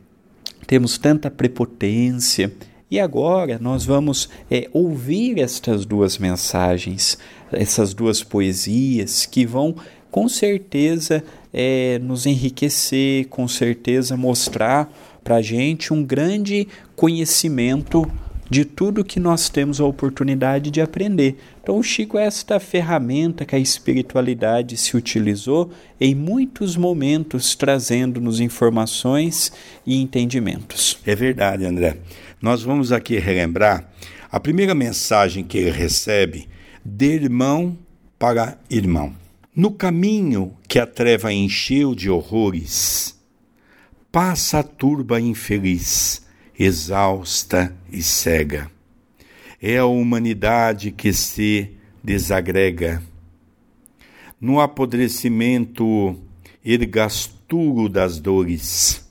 temos 0.73 0.97
tanta 0.97 1.31
prepotência. 1.31 2.51
E 2.91 2.99
agora 2.99 3.59
nós 3.61 3.85
vamos 3.85 4.31
é, 4.51 4.71
ouvir 4.73 5.39
estas 5.39 5.85
duas 5.85 6.17
mensagens, 6.17 7.19
essas 7.53 7.93
duas 7.93 8.23
poesias 8.23 9.27
que 9.27 9.45
vão 9.45 9.77
com 10.11 10.27
certeza 10.31 11.23
é, 11.53 11.99
nos 11.99 12.25
enriquecer, 12.25 13.29
com 13.29 13.47
certeza 13.47 14.17
mostrar 14.17 14.91
para 15.23 15.37
a 15.37 15.43
gente 15.43 15.93
um 15.93 16.03
grande 16.03 16.67
conhecimento 16.97 18.11
de 18.53 18.67
tudo 18.67 19.03
que 19.03 19.19
nós 19.19 19.49
temos 19.49 19.81
a 19.81 19.87
oportunidade 19.87 20.71
de 20.71 20.83
aprender. 20.83 21.39
Então, 21.63 21.79
o 21.79 21.83
Chico 21.83 22.19
é 22.19 22.27
esta 22.27 22.61
ferramenta 22.61 23.47
que 23.47 23.57
a 23.57 23.59
espiritualidade 23.59 24.77
se 24.77 24.95
utilizou 24.95 25.73
em 25.99 26.15
muitos 26.15 26.77
momentos, 26.77 27.55
trazendo-nos 27.57 28.41
informações 28.41 29.51
e 29.87 29.99
entendimentos. 29.99 30.99
É 31.07 31.15
verdade, 31.15 31.65
André. 31.65 31.97
Nós 32.43 32.63
vamos 32.63 32.93
aqui 32.93 33.19
relembrar 33.19 33.89
a 34.31 34.39
primeira 34.39 34.75
mensagem 34.75 35.43
que 35.43 35.57
ele 35.57 35.71
recebe 35.71 36.47
de 36.85 37.07
irmão 37.07 37.79
para 38.19 38.59
irmão. 38.69 39.15
No 39.57 39.71
caminho 39.71 40.53
que 40.69 40.79
a 40.79 40.87
treva 40.87 41.33
encheu 41.33 41.95
de 41.95 42.11
horrores, 42.11 43.19
passa 44.11 44.59
a 44.59 44.63
turba 44.63 45.19
infeliz 45.19 46.21
exausta 46.59 47.75
e 47.91 48.03
cega. 48.03 48.71
É 49.61 49.79
a 49.79 49.87
humanidade 49.87 50.91
que 50.91 51.13
se 51.13 51.71
desagrega. 52.03 53.03
No 54.41 54.61
apodrecimento 54.61 56.17
ergasturo 56.65 57.89
das 57.89 58.19
dores, 58.19 59.09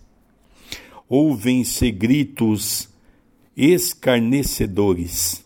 ouvem-se 1.08 1.90
gritos 1.92 2.90
escarnecedores. 3.56 5.44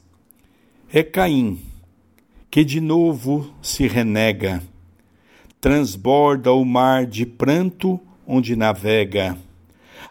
É 0.91 1.03
Caim 1.03 1.59
que 2.49 2.63
de 2.63 2.79
novo 2.79 3.53
se 3.61 3.85
renega, 3.85 4.63
transborda 5.59 6.53
o 6.53 6.63
mar 6.63 7.05
de 7.05 7.25
pranto 7.25 7.99
onde 8.25 8.55
navega 8.55 9.37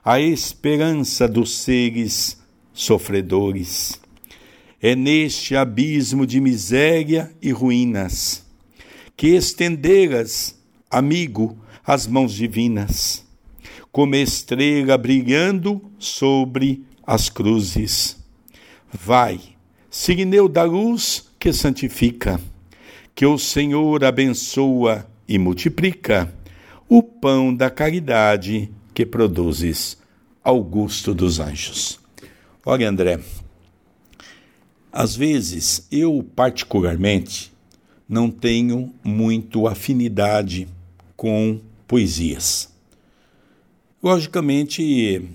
a 0.05 0.21
esperança 0.21 1.27
dos 1.27 1.57
seres 1.59 2.39
sofredores. 2.75 3.99
É 4.83 4.95
neste 4.95 5.57
abismo 5.57 6.27
de 6.27 6.41
miséria 6.41 7.33
e 7.41 7.51
ruínas 7.51 8.45
que 9.17 9.29
estenderas, 9.29 10.61
amigo, 10.91 11.57
as 11.87 12.07
mãos 12.07 12.35
divinas, 12.35 13.25
como 13.93 14.17
estrela 14.17 14.99
brilhando 14.99 15.81
sobre 15.99 16.85
as 17.07 17.29
cruzes. 17.29 18.17
Vai, 18.93 19.41
signeu 19.89 20.49
da 20.49 20.65
luz 20.65 21.31
que 21.39 21.53
santifica, 21.53 22.41
que 23.15 23.25
o 23.25 23.39
Senhor 23.39 24.05
abençoa 24.05 25.07
e 25.29 25.39
multiplica 25.39 26.35
o 26.89 27.03
pão 27.03 27.55
da 27.55 27.71
caridade 27.71 28.71
que 28.95 29.05
produzes, 29.05 29.99
Augusto 30.43 31.13
dos 31.13 31.41
Anjos. 31.41 31.99
Olha, 32.65 32.89
André, 32.89 33.21
às 34.93 35.17
vezes 35.17 35.87
eu, 35.91 36.25
particularmente, 36.37 37.53
não 38.09 38.31
tenho 38.31 38.95
muito 39.03 39.67
afinidade 39.67 40.69
com 41.17 41.61
poesias. 41.89 42.73
Logicamente, 44.01 45.29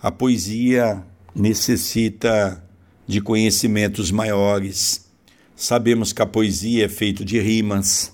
a 0.00 0.10
poesia 0.10 1.04
necessita 1.34 2.64
de 3.06 3.20
conhecimentos 3.20 4.10
maiores. 4.10 5.06
Sabemos 5.54 6.12
que 6.12 6.22
a 6.22 6.26
poesia 6.26 6.86
é 6.86 6.88
feita 6.88 7.24
de 7.24 7.38
rimas 7.40 8.12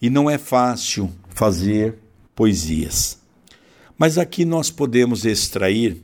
e 0.00 0.10
não 0.10 0.28
é 0.28 0.38
fácil 0.38 1.12
fazer 1.28 1.98
poesias. 2.34 3.18
Mas 3.96 4.18
aqui 4.18 4.44
nós 4.44 4.70
podemos 4.70 5.24
extrair 5.24 6.02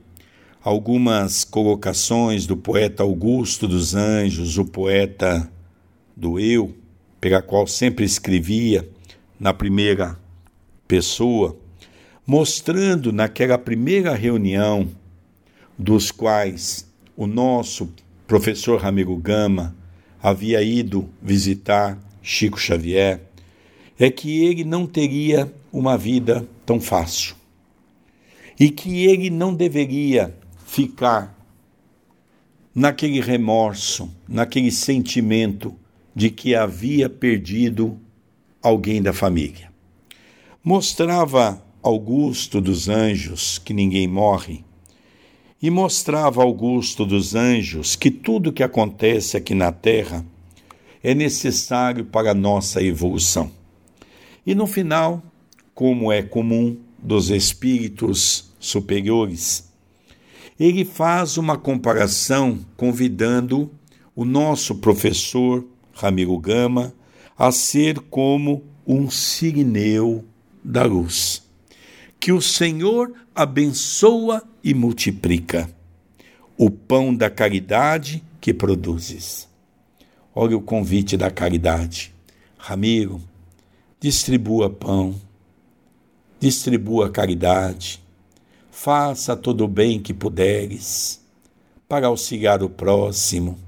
algumas 0.63 1.45
colocações 1.45 2.47
do 2.47 2.57
poeta 2.57 3.03
Augusto 3.03 3.67
dos 3.67 3.95
Anjos, 3.95 4.59
o 4.59 4.65
poeta 4.65 5.51
do 6.17 6.39
eu, 6.39 6.75
pela 7.21 7.43
qual 7.43 7.67
sempre 7.67 8.05
escrevia 8.05 8.89
na 9.39 9.55
primeira 9.55 10.19
pessoa, 10.87 11.57
mostrando 12.27 13.13
naquela 13.13 13.57
primeira 13.59 14.15
reunião 14.15 14.89
dos 15.79 16.11
quais 16.11 16.87
o 17.17 17.27
nosso 17.27 17.93
professor 18.27 18.81
Ramiro 18.81 19.17
Gama 19.17 19.75
havia 20.23 20.63
ido 20.63 21.09
visitar 21.23 21.99
Chico 22.23 22.61
Xavier, 22.61 23.23
é 23.99 24.11
que 24.11 24.45
ele 24.45 24.63
não 24.63 24.87
teria 24.87 25.53
uma 25.73 25.97
vida 25.97 26.49
tão 26.67 26.81
fácil 26.81 27.35
e 28.59 28.71
que 28.71 29.07
ele 29.07 29.31
não 29.31 29.55
deveria 29.55 30.37
ficar 30.67 31.35
naquele 32.75 33.21
remorso, 33.21 34.11
naquele 34.29 34.71
sentimento 34.71 35.75
de 36.15 36.31
que 36.31 36.55
havia 36.55 37.09
perdido 37.09 37.99
alguém 38.63 39.01
da 39.01 39.13
família. 39.13 39.71
Mostrava 40.63 41.63
Augusto 41.83 42.61
dos 42.61 42.89
Anjos 42.89 43.59
que 43.59 43.73
ninguém 43.73 44.07
morre 44.07 44.63
e 45.63 45.71
mostrava 45.71 46.43
Augusto 46.43 47.07
dos 47.07 47.35
Anjos 47.35 47.97
que 47.97 48.11
tudo 48.11 48.53
que 48.53 48.63
acontece 48.63 49.37
aqui 49.37 49.55
na 49.55 49.73
Terra 49.73 50.25
é 51.03 51.15
necessário 51.15 52.05
para 52.05 52.33
a 52.33 52.35
nossa 52.35 52.83
evolução. 52.83 53.51
E 54.47 54.55
no 54.55 54.67
final, 54.67 55.23
como 55.81 56.13
é 56.13 56.23
comum 56.23 56.77
dos 56.99 57.31
espíritos 57.31 58.53
superiores, 58.61 59.73
ele 60.59 60.85
faz 60.85 61.39
uma 61.39 61.57
comparação 61.57 62.59
convidando 62.77 63.71
o 64.15 64.27
nosso 64.27 64.75
professor 64.75 65.67
Ramiro 65.95 66.37
Gama 66.37 66.93
a 67.35 67.51
ser 67.51 67.99
como 67.99 68.63
um 68.87 69.09
signeu 69.09 70.23
da 70.63 70.85
luz. 70.85 71.49
Que 72.21 72.31
o 72.31 72.43
Senhor 72.43 73.15
abençoa 73.35 74.43
e 74.63 74.75
multiplica 74.75 75.67
o 76.59 76.71
pão 76.71 77.15
da 77.15 77.31
caridade 77.31 78.23
que 78.39 78.53
produzes. 78.53 79.49
Olha 80.35 80.59
o 80.59 80.61
convite 80.61 81.17
da 81.17 81.31
caridade. 81.31 82.13
Ramiro, 82.59 83.19
distribua 83.99 84.69
pão, 84.69 85.19
distribua 86.41 87.11
caridade, 87.11 88.03
faça 88.71 89.37
todo 89.37 89.65
o 89.65 89.69
bem 89.69 90.01
que 90.01 90.15
puderes 90.15 91.21
para 91.87 92.07
auxiliar 92.07 92.63
o 92.63 92.71
próximo. 92.71 93.59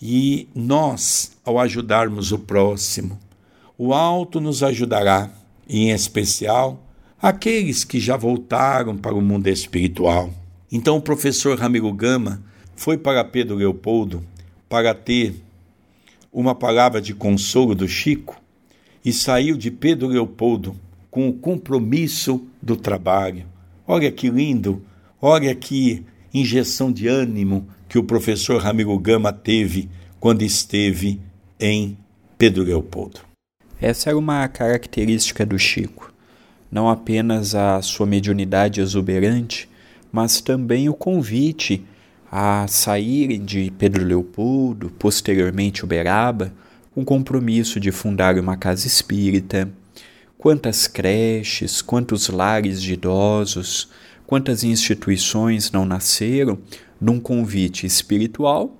E 0.00 0.48
nós, 0.54 1.36
ao 1.44 1.58
ajudarmos 1.58 2.30
o 2.30 2.38
próximo, 2.38 3.18
o 3.76 3.92
alto 3.92 4.40
nos 4.40 4.62
ajudará, 4.62 5.30
em 5.68 5.90
especial 5.90 6.80
aqueles 7.20 7.82
que 7.82 7.98
já 7.98 8.16
voltaram 8.16 8.96
para 8.96 9.14
o 9.14 9.20
mundo 9.20 9.48
espiritual. 9.48 10.30
Então 10.70 10.96
o 10.96 11.02
professor 11.02 11.58
Ramiro 11.58 11.92
Gama 11.92 12.40
foi 12.76 12.96
para 12.96 13.24
Pedro 13.24 13.56
Leopoldo 13.56 14.24
para 14.68 14.94
ter 14.94 15.34
uma 16.32 16.54
palavra 16.54 17.00
de 17.00 17.14
consolo 17.14 17.74
do 17.74 17.88
Chico 17.88 18.40
e 19.04 19.12
saiu 19.12 19.56
de 19.56 19.70
Pedro 19.70 20.08
Leopoldo 20.08 20.76
com 21.12 21.28
o 21.28 21.32
compromisso 21.32 22.44
do 22.60 22.74
trabalho. 22.74 23.46
Olha 23.86 24.10
que 24.10 24.28
lindo, 24.28 24.82
olha 25.20 25.54
que 25.54 26.04
injeção 26.34 26.90
de 26.90 27.06
ânimo 27.06 27.68
que 27.88 27.98
o 27.98 28.04
professor 28.04 28.60
Ramiro 28.60 28.98
Gama 28.98 29.32
teve 29.32 29.88
quando 30.18 30.42
esteve 30.42 31.20
em 31.60 31.96
Pedro 32.36 32.64
Leopoldo. 32.64 33.20
Essa 33.80 34.10
era 34.10 34.18
uma 34.18 34.48
característica 34.48 35.46
do 35.46 35.56
Chico 35.56 36.12
não 36.72 36.88
apenas 36.88 37.54
a 37.54 37.82
sua 37.82 38.06
mediunidade 38.06 38.80
exuberante, 38.80 39.68
mas 40.10 40.40
também 40.40 40.88
o 40.88 40.94
convite 40.94 41.84
a 42.30 42.66
saírem 42.66 43.44
de 43.44 43.70
Pedro 43.76 44.02
Leopoldo, 44.02 44.88
posteriormente 44.98 45.84
Uberaba, 45.84 46.50
com 46.94 47.04
compromisso 47.04 47.78
de 47.78 47.92
fundar 47.92 48.38
uma 48.38 48.56
casa 48.56 48.86
espírita. 48.86 49.68
Quantas 50.42 50.88
creches, 50.88 51.80
quantos 51.80 52.28
lares 52.28 52.82
de 52.82 52.94
idosos, 52.94 53.88
quantas 54.26 54.64
instituições 54.64 55.70
não 55.70 55.84
nasceram 55.84 56.58
num 57.00 57.20
convite 57.20 57.86
espiritual 57.86 58.76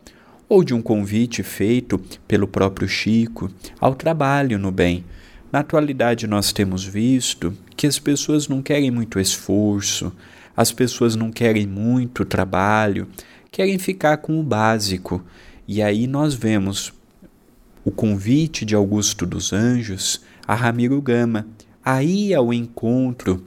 ou 0.49 0.65
de 0.65 0.75
um 0.75 0.83
convite 0.83 1.45
feito 1.45 2.01
pelo 2.27 2.49
próprio 2.49 2.89
Chico 2.89 3.49
ao 3.79 3.95
trabalho 3.95 4.59
no 4.59 4.73
bem. 4.73 5.05
Na 5.53 5.61
atualidade, 5.61 6.27
nós 6.27 6.53
temos 6.53 6.85
visto 6.85 7.57
que 7.77 7.87
as 7.87 7.97
pessoas 7.97 8.49
não 8.49 8.61
querem 8.61 8.91
muito 8.91 9.21
esforço, 9.21 10.13
as 10.57 10.73
pessoas 10.73 11.15
não 11.15 11.31
querem 11.31 11.65
muito 11.65 12.25
trabalho, 12.25 13.07
querem 13.53 13.79
ficar 13.79 14.17
com 14.17 14.41
o 14.41 14.43
básico. 14.43 15.25
E 15.69 15.81
aí 15.81 16.09
nós 16.09 16.35
vemos 16.35 16.93
o 17.85 17.93
convite 17.93 18.65
de 18.65 18.75
Augusto 18.75 19.25
dos 19.25 19.53
Anjos 19.53 20.23
a 20.47 20.55
Ramiro 20.55 21.01
Gama, 21.01 21.47
aí 21.85 22.35
ao 22.35 22.53
encontro 22.53 23.45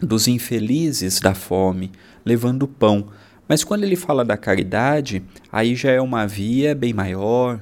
dos 0.00 0.28
infelizes 0.28 1.20
da 1.20 1.34
fome, 1.34 1.90
levando 2.24 2.68
pão. 2.68 3.06
Mas 3.48 3.62
quando 3.62 3.84
ele 3.84 3.96
fala 3.96 4.24
da 4.24 4.36
caridade, 4.36 5.22
aí 5.50 5.74
já 5.74 5.90
é 5.90 6.00
uma 6.00 6.26
via 6.26 6.74
bem 6.74 6.92
maior, 6.92 7.60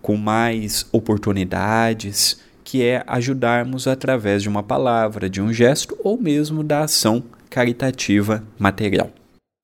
com 0.00 0.16
mais 0.16 0.86
oportunidades 0.92 2.40
que 2.64 2.82
é 2.82 3.04
ajudarmos 3.06 3.86
através 3.86 4.42
de 4.42 4.48
uma 4.48 4.62
palavra, 4.62 5.28
de 5.28 5.40
um 5.40 5.52
gesto 5.52 5.96
ou 6.02 6.20
mesmo 6.20 6.62
da 6.62 6.84
ação 6.84 7.22
caritativa 7.50 8.42
material. 8.58 9.10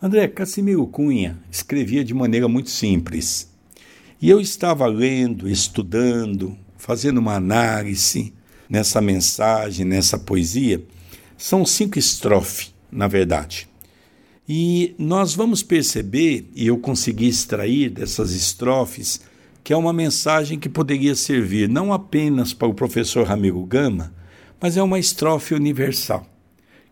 André 0.00 0.28
Casimiro 0.28 0.86
Cunha 0.86 1.38
escrevia 1.50 2.04
de 2.04 2.14
maneira 2.14 2.46
muito 2.46 2.70
simples. 2.70 3.52
E 4.20 4.28
eu 4.28 4.40
estava 4.40 4.86
lendo, 4.86 5.48
estudando, 5.48 6.56
fazendo 6.76 7.18
uma 7.18 7.34
análise 7.34 8.32
nessa 8.68 9.00
mensagem, 9.00 9.84
nessa 9.84 10.18
poesia. 10.18 10.82
São 11.36 11.64
cinco 11.64 11.98
estrofes, 11.98 12.74
na 12.90 13.06
verdade. 13.06 13.68
E 14.48 14.94
nós 14.98 15.34
vamos 15.34 15.62
perceber, 15.62 16.50
e 16.54 16.66
eu 16.66 16.78
consegui 16.78 17.28
extrair 17.28 17.90
dessas 17.90 18.32
estrofes, 18.32 19.20
que 19.62 19.72
é 19.72 19.76
uma 19.76 19.92
mensagem 19.92 20.58
que 20.58 20.68
poderia 20.68 21.14
servir 21.14 21.68
não 21.68 21.92
apenas 21.92 22.54
para 22.54 22.68
o 22.68 22.74
professor 22.74 23.26
Ramiro 23.26 23.62
Gama, 23.66 24.14
mas 24.60 24.76
é 24.76 24.82
uma 24.82 24.98
estrofe 24.98 25.54
universal, 25.54 26.26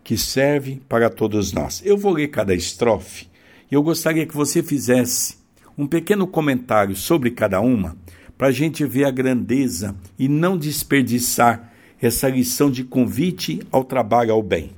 que 0.03 0.15
serve 0.15 0.81
para 0.87 1.09
todos 1.09 1.51
nós. 1.51 1.81
Eu 1.83 1.97
vou 1.97 2.13
ler 2.13 2.27
cada 2.27 2.53
estrofe 2.53 3.27
e 3.69 3.75
eu 3.75 3.81
gostaria 3.81 4.25
que 4.25 4.35
você 4.35 4.61
fizesse 4.61 5.37
um 5.77 5.85
pequeno 5.87 6.27
comentário 6.27 6.95
sobre 6.95 7.31
cada 7.31 7.59
uma, 7.59 7.97
para 8.37 8.47
a 8.47 8.51
gente 8.51 8.85
ver 8.85 9.05
a 9.05 9.11
grandeza 9.11 9.95
e 10.17 10.27
não 10.27 10.57
desperdiçar 10.57 11.73
essa 12.01 12.29
lição 12.29 12.69
de 12.69 12.83
convite 12.83 13.61
ao 13.71 13.83
trabalho 13.83 14.33
ao 14.33 14.43
bem. 14.43 14.71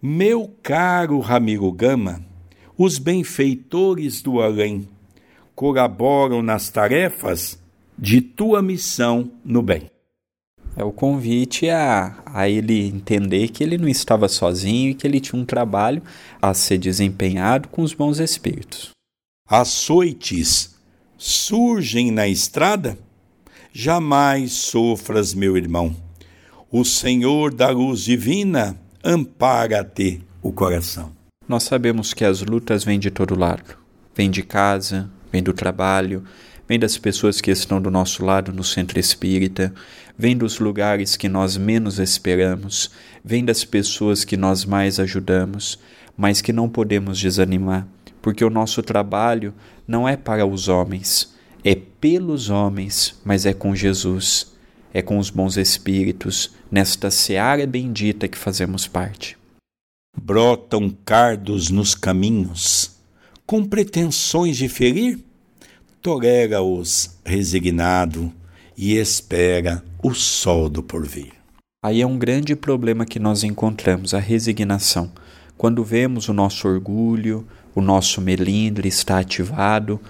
Meu 0.00 0.52
caro 0.62 1.18
Ramiro 1.20 1.70
Gama, 1.72 2.22
os 2.76 2.98
benfeitores 2.98 4.20
do 4.20 4.42
além 4.42 4.88
colaboram 5.54 6.42
nas 6.42 6.68
tarefas 6.68 7.58
de 7.98 8.20
tua 8.20 8.60
missão 8.60 9.30
no 9.44 9.62
bem. 9.62 9.90
É 10.74 10.82
o 10.82 10.90
convite 10.90 11.68
a, 11.68 12.22
a 12.26 12.48
ele 12.48 12.86
entender 12.86 13.48
que 13.48 13.62
ele 13.62 13.76
não 13.76 13.88
estava 13.88 14.26
sozinho 14.26 14.90
e 14.90 14.94
que 14.94 15.06
ele 15.06 15.20
tinha 15.20 15.40
um 15.40 15.44
trabalho 15.44 16.02
a 16.40 16.54
ser 16.54 16.78
desempenhado 16.78 17.68
com 17.68 17.82
os 17.82 17.92
bons 17.92 18.18
espíritos. 18.18 18.90
Açoites 19.46 20.71
surgem 21.22 22.10
na 22.10 22.26
estrada? 22.26 22.98
Jamais 23.72 24.50
sofras, 24.52 25.32
meu 25.32 25.56
irmão. 25.56 25.94
O 26.68 26.84
Senhor 26.84 27.54
da 27.54 27.70
luz 27.70 28.00
divina 28.00 28.76
ampara-te 29.04 30.20
o 30.42 30.52
coração. 30.52 31.12
Nós 31.48 31.62
sabemos 31.62 32.12
que 32.12 32.24
as 32.24 32.42
lutas 32.42 32.82
vêm 32.82 32.98
de 32.98 33.08
todo 33.08 33.38
lado. 33.38 33.76
Vêm 34.16 34.30
de 34.30 34.42
casa, 34.42 35.08
vêm 35.30 35.44
do 35.44 35.52
trabalho, 35.52 36.24
vêm 36.68 36.78
das 36.78 36.98
pessoas 36.98 37.40
que 37.40 37.52
estão 37.52 37.80
do 37.80 37.90
nosso 37.90 38.24
lado 38.24 38.52
no 38.52 38.64
centro 38.64 38.98
espírita, 38.98 39.72
vêm 40.18 40.36
dos 40.36 40.58
lugares 40.58 41.16
que 41.16 41.28
nós 41.28 41.56
menos 41.56 42.00
esperamos, 42.00 42.90
vêm 43.24 43.44
das 43.44 43.64
pessoas 43.64 44.24
que 44.24 44.36
nós 44.36 44.64
mais 44.64 44.98
ajudamos, 44.98 45.78
mas 46.16 46.40
que 46.40 46.52
não 46.52 46.68
podemos 46.68 47.16
desanimar, 47.18 47.86
porque 48.22 48.44
o 48.44 48.50
nosso 48.50 48.82
trabalho 48.82 49.52
não 49.86 50.08
é 50.08 50.16
para 50.16 50.46
os 50.46 50.68
homens, 50.68 51.34
é 51.62 51.74
pelos 51.74 52.48
homens, 52.48 53.20
mas 53.24 53.44
é 53.44 53.52
com 53.52 53.74
Jesus 53.74 54.52
é 54.92 55.00
com 55.00 55.18
os 55.18 55.30
bons 55.30 55.56
espíritos, 55.56 56.52
nesta 56.70 57.10
seara 57.10 57.66
bendita 57.66 58.28
que 58.28 58.36
fazemos 58.36 58.86
parte. 58.86 59.38
Brotam 60.16 60.94
cardos 61.04 61.70
nos 61.70 61.94
caminhos, 61.94 62.96
com 63.46 63.64
pretensões 63.64 64.56
de 64.56 64.68
ferir? 64.68 65.18
Tolera-os 66.02 67.18
resignado 67.24 68.32
e 68.76 68.96
espera 68.96 69.82
o 70.02 70.12
sol 70.12 70.68
do 70.68 70.82
porvir. 70.82 71.32
Aí 71.82 72.02
é 72.02 72.06
um 72.06 72.18
grande 72.18 72.54
problema 72.54 73.06
que 73.06 73.18
nós 73.18 73.42
encontramos, 73.42 74.12
a 74.12 74.18
resignação. 74.18 75.10
Quando 75.56 75.84
vemos 75.84 76.28
o 76.28 76.32
nosso 76.32 76.68
orgulho, 76.68 77.46
o 77.74 77.80
nosso 77.80 78.20
melindre 78.20 78.88
está 78.88 79.18
ativado, 79.18 80.00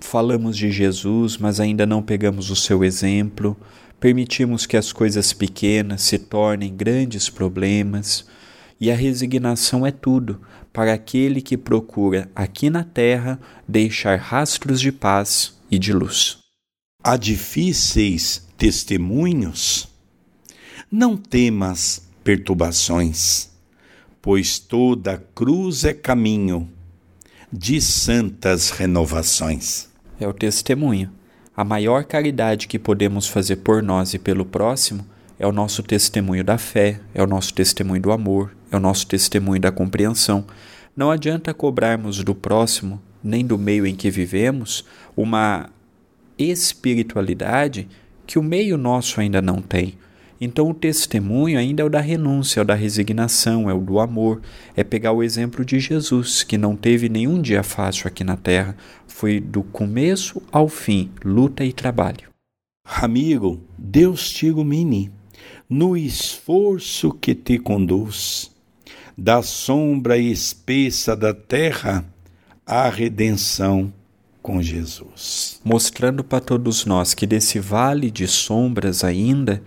falamos 0.00 0.56
de 0.56 0.70
Jesus, 0.70 1.38
mas 1.38 1.58
ainda 1.58 1.86
não 1.86 2.02
pegamos 2.02 2.50
o 2.50 2.56
seu 2.56 2.84
exemplo, 2.84 3.56
permitimos 3.98 4.66
que 4.66 4.76
as 4.76 4.92
coisas 4.92 5.32
pequenas 5.32 6.02
se 6.02 6.18
tornem 6.18 6.74
grandes 6.74 7.30
problemas, 7.30 8.26
e 8.80 8.90
a 8.90 8.94
resignação 8.94 9.86
é 9.86 9.90
tudo 9.90 10.40
para 10.72 10.92
aquele 10.92 11.40
que 11.40 11.56
procura 11.56 12.28
aqui 12.34 12.68
na 12.68 12.84
terra 12.84 13.40
deixar 13.66 14.18
rastros 14.18 14.80
de 14.80 14.92
paz 14.92 15.56
e 15.70 15.78
de 15.78 15.92
luz. 15.92 16.38
Há 17.02 17.16
difíceis 17.16 18.46
testemunhos? 18.58 19.88
Não 20.90 21.16
temas 21.16 22.02
perturbações, 22.22 23.50
pois 24.20 24.58
toda 24.58 25.22
cruz 25.34 25.84
é 25.84 25.92
caminho 25.92 26.68
de 27.56 27.80
santas 27.80 28.70
renovações. 28.70 29.88
É 30.18 30.26
o 30.26 30.32
testemunho 30.32 31.10
a 31.56 31.62
maior 31.62 32.02
caridade 32.02 32.66
que 32.66 32.80
podemos 32.80 33.28
fazer 33.28 33.56
por 33.56 33.80
nós 33.80 34.12
e 34.12 34.18
pelo 34.18 34.44
próximo 34.44 35.06
é 35.38 35.46
o 35.46 35.52
nosso 35.52 35.84
testemunho 35.84 36.42
da 36.42 36.58
fé, 36.58 37.00
é 37.14 37.22
o 37.22 37.28
nosso 37.28 37.54
testemunho 37.54 38.02
do 38.02 38.10
amor, 38.10 38.56
é 38.72 38.76
o 38.76 38.80
nosso 38.80 39.06
testemunho 39.06 39.60
da 39.60 39.70
compreensão. 39.70 40.44
Não 40.96 41.12
adianta 41.12 41.54
cobrarmos 41.54 42.24
do 42.24 42.34
próximo, 42.34 43.00
nem 43.22 43.46
do 43.46 43.56
meio 43.56 43.86
em 43.86 43.94
que 43.94 44.10
vivemos, 44.10 44.84
uma 45.16 45.70
espiritualidade 46.36 47.88
que 48.26 48.36
o 48.36 48.42
meio 48.42 48.76
nosso 48.76 49.20
ainda 49.20 49.40
não 49.40 49.62
tem. 49.62 49.96
Então, 50.44 50.68
o 50.70 50.74
testemunho 50.74 51.58
ainda 51.58 51.82
é 51.82 51.86
o 51.86 51.88
da 51.88 52.00
renúncia, 52.00 52.60
é 52.60 52.62
o 52.62 52.66
da 52.66 52.74
resignação, 52.74 53.70
é 53.70 53.74
o 53.74 53.80
do 53.80 53.98
amor. 53.98 54.42
É 54.76 54.84
pegar 54.84 55.12
o 55.12 55.22
exemplo 55.22 55.64
de 55.64 55.80
Jesus, 55.80 56.42
que 56.42 56.58
não 56.58 56.76
teve 56.76 57.08
nenhum 57.08 57.40
dia 57.40 57.62
fácil 57.62 58.06
aqui 58.06 58.22
na 58.22 58.36
terra. 58.36 58.76
Foi 59.06 59.40
do 59.40 59.62
começo 59.62 60.42
ao 60.52 60.68
fim, 60.68 61.10
luta 61.24 61.64
e 61.64 61.72
trabalho. 61.72 62.28
Amigo, 62.84 63.60
Deus 63.78 64.28
te 64.28 64.46
ilumine 64.46 65.10
no 65.68 65.96
esforço 65.96 67.10
que 67.10 67.34
te 67.34 67.58
conduz, 67.58 68.50
da 69.16 69.42
sombra 69.42 70.18
espessa 70.18 71.16
da 71.16 71.32
terra 71.32 72.04
à 72.66 72.88
redenção 72.90 73.92
com 74.42 74.60
Jesus. 74.60 75.58
Mostrando 75.64 76.22
para 76.22 76.40
todos 76.40 76.84
nós 76.84 77.14
que 77.14 77.26
desse 77.26 77.58
vale 77.58 78.10
de 78.10 78.28
sombras 78.28 79.02
ainda, 79.02 79.62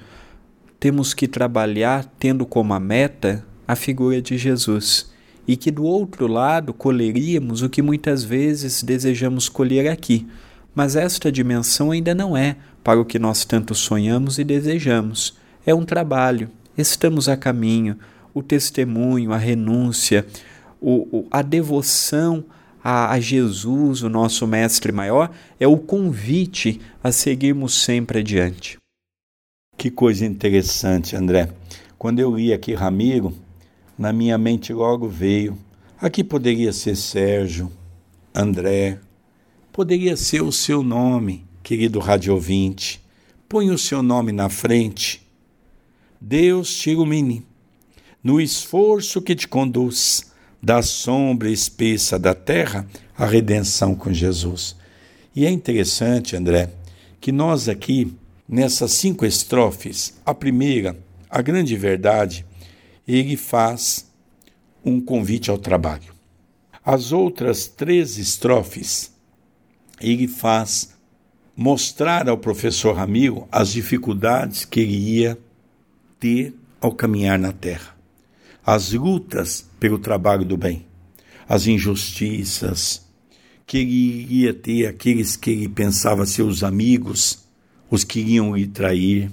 temos 0.79 1.13
que 1.13 1.27
trabalhar 1.27 2.05
tendo 2.19 2.45
como 2.45 2.73
a 2.73 2.79
meta 2.79 3.45
a 3.67 3.75
figura 3.75 4.21
de 4.21 4.37
Jesus 4.37 5.11
e 5.47 5.55
que 5.55 5.71
do 5.71 5.83
outro 5.83 6.27
lado 6.27 6.73
colheríamos 6.73 7.61
o 7.61 7.69
que 7.69 7.81
muitas 7.81 8.23
vezes 8.23 8.83
desejamos 8.83 9.49
colher 9.49 9.89
aqui. 9.89 10.27
Mas 10.75 10.95
esta 10.95 11.31
dimensão 11.31 11.91
ainda 11.91 12.13
não 12.13 12.35
é 12.37 12.57
para 12.83 12.99
o 12.99 13.05
que 13.05 13.17
nós 13.17 13.45
tanto 13.45 13.73
sonhamos 13.73 14.37
e 14.37 14.43
desejamos. 14.43 15.35
É 15.65 15.73
um 15.73 15.83
trabalho, 15.83 16.49
estamos 16.77 17.27
a 17.27 17.35
caminho. 17.35 17.97
O 18.33 18.43
testemunho, 18.43 19.33
a 19.33 19.37
renúncia, 19.37 20.25
o, 20.79 21.19
o, 21.19 21.27
a 21.31 21.41
devoção 21.41 22.45
a, 22.83 23.11
a 23.11 23.19
Jesus, 23.19 24.03
o 24.03 24.09
nosso 24.09 24.45
Mestre 24.45 24.91
maior, 24.91 25.31
é 25.59 25.67
o 25.67 25.77
convite 25.77 26.79
a 27.03 27.11
seguirmos 27.11 27.73
sempre 27.73 28.19
adiante. 28.19 28.77
Que 29.77 29.91
coisa 29.91 30.25
interessante, 30.25 31.15
André. 31.15 31.49
Quando 31.99 32.19
eu 32.19 32.35
li 32.35 32.51
aqui 32.51 32.73
Ramiro, 32.73 33.31
na 33.95 34.11
minha 34.11 34.35
mente 34.35 34.73
logo 34.73 35.07
veio. 35.07 35.55
Aqui 36.01 36.23
poderia 36.23 36.73
ser 36.73 36.95
Sérgio, 36.95 37.71
André, 38.33 38.99
poderia 39.71 40.17
ser 40.17 40.41
o 40.41 40.51
seu 40.51 40.81
nome, 40.81 41.45
querido 41.61 41.99
rádio 41.99 42.33
ouvinte. 42.33 42.99
Põe 43.47 43.69
o 43.69 43.77
seu 43.77 44.01
nome 44.01 44.31
na 44.31 44.49
frente. 44.49 45.21
Deus 46.19 46.75
te 46.75 46.89
ilumine 46.89 47.45
no 48.23 48.41
esforço 48.41 49.21
que 49.21 49.35
te 49.35 49.47
conduz 49.47 50.31
da 50.61 50.81
sombra 50.81 51.51
espessa 51.51 52.17
da 52.17 52.33
terra 52.33 52.87
à 53.15 53.27
redenção 53.27 53.93
com 53.93 54.11
Jesus. 54.11 54.75
E 55.35 55.45
é 55.45 55.51
interessante, 55.51 56.35
André, 56.35 56.71
que 57.21 57.31
nós 57.31 57.69
aqui 57.69 58.11
nessas 58.47 58.93
cinco 58.93 59.25
estrofes, 59.25 60.13
a 60.25 60.33
primeira, 60.33 60.97
a 61.29 61.41
grande 61.41 61.75
verdade, 61.75 62.45
ele 63.07 63.35
faz 63.35 64.09
um 64.83 65.01
convite 65.01 65.49
ao 65.49 65.57
trabalho. 65.57 66.15
As 66.83 67.11
outras 67.11 67.67
três 67.67 68.17
estrofes, 68.17 69.11
ele 69.99 70.27
faz 70.27 70.95
mostrar 71.55 72.29
ao 72.29 72.37
professor 72.37 72.95
Ramiro 72.95 73.47
as 73.51 73.71
dificuldades 73.71 74.63
que 74.63 74.79
ele 74.79 74.95
ia 74.95 75.37
ter 76.19 76.53
ao 76.79 76.93
caminhar 76.93 77.37
na 77.37 77.51
terra, 77.51 77.97
as 78.65 78.93
lutas 78.93 79.67
pelo 79.79 79.99
trabalho 79.99 80.45
do 80.45 80.55
bem, 80.55 80.85
as 81.49 81.67
injustiças 81.67 83.05
que 83.65 83.79
ele 83.79 84.27
ia 84.29 84.53
ter 84.53 84.85
aqueles 84.85 85.35
que 85.35 85.49
ele 85.49 85.67
pensava 85.67 86.25
ser 86.25 86.43
os 86.43 86.63
amigos 86.63 87.46
os 87.89 88.03
que 88.03 88.19
iam 88.19 88.55
lhe 88.55 88.67
trair. 88.67 89.31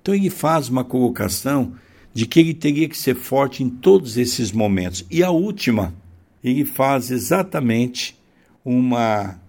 Então 0.00 0.14
ele 0.14 0.30
faz 0.30 0.68
uma 0.68 0.84
colocação 0.84 1.74
de 2.12 2.26
que 2.26 2.40
ele 2.40 2.54
teria 2.54 2.88
que 2.88 2.96
ser 2.96 3.14
forte 3.14 3.62
em 3.62 3.70
todos 3.70 4.16
esses 4.16 4.52
momentos. 4.52 5.04
E 5.10 5.22
a 5.22 5.30
última, 5.30 5.94
ele 6.42 6.64
faz 6.64 7.10
exatamente 7.10 8.18
uma 8.64 9.40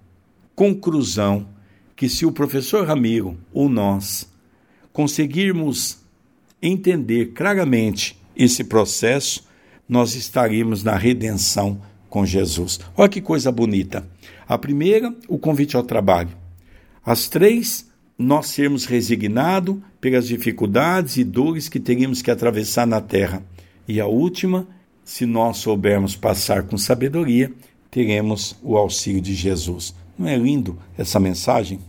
conclusão 0.55 1.47
que 1.95 2.07
se 2.07 2.25
o 2.25 2.31
professor 2.31 2.87
Ramiro 2.87 3.37
ou 3.51 3.69
nós 3.69 4.29
conseguirmos 4.91 5.99
entender 6.61 7.33
claramente 7.33 8.17
esse 8.35 8.63
processo, 8.63 9.47
nós 9.87 10.15
estaremos 10.15 10.83
na 10.83 10.95
redenção 10.95 11.81
com 12.09 12.25
Jesus. 12.25 12.79
Olha 12.95 13.09
que 13.09 13.21
coisa 13.21 13.51
bonita. 13.51 14.07
A 14.47 14.57
primeira, 14.57 15.13
o 15.27 15.37
convite 15.37 15.75
ao 15.75 15.83
trabalho. 15.83 16.29
As 17.05 17.27
três, 17.27 17.89
nós 18.17 18.47
sermos 18.47 18.85
resignados 18.85 19.77
pelas 19.99 20.27
dificuldades 20.27 21.17
e 21.17 21.23
dores 21.23 21.69
que 21.69 21.79
teríamos 21.79 22.21
que 22.21 22.31
atravessar 22.31 22.85
na 22.85 23.01
terra. 23.01 23.43
E 23.87 23.99
a 23.99 24.05
última, 24.05 24.67
se 25.03 25.25
nós 25.25 25.57
soubermos 25.57 26.15
passar 26.15 26.61
com 26.63 26.77
sabedoria, 26.77 27.51
teremos 27.89 28.55
o 28.61 28.77
auxílio 28.77 29.21
de 29.21 29.33
Jesus. 29.33 29.95
Não 30.17 30.27
é 30.27 30.37
lindo 30.37 30.77
essa 30.97 31.19
mensagem? 31.19 31.79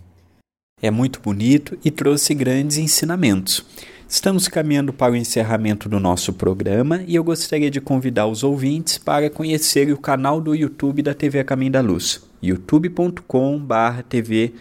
É 0.83 0.91
muito 0.91 1.21
bonito 1.21 1.79
e 1.85 1.91
trouxe 1.91 2.35
grandes 2.35 2.79
ensinamentos. 2.79 3.65
Estamos 4.09 4.49
caminhando 4.49 4.93
para 4.93 5.13
o 5.13 5.17
encerramento 5.17 5.89
do 5.89 5.99
nosso 5.99 6.33
programa 6.33 7.03
e 7.07 7.15
eu 7.15 7.25
gostaria 7.25 7.71
de 7.71 7.81
convidar 7.81 8.27
os 8.27 8.45
ouvintes 8.45 8.99
para 8.99 9.31
conhecerem 9.31 9.95
o 9.95 9.99
canal 9.99 10.41
do 10.41 10.55
YouTube 10.55 11.03
da 11.03 11.15
TV 11.15 11.43
Caminho 11.43 11.73
da 11.73 11.81
Luz, 11.81 12.23
youtube.com/tv 12.43 14.53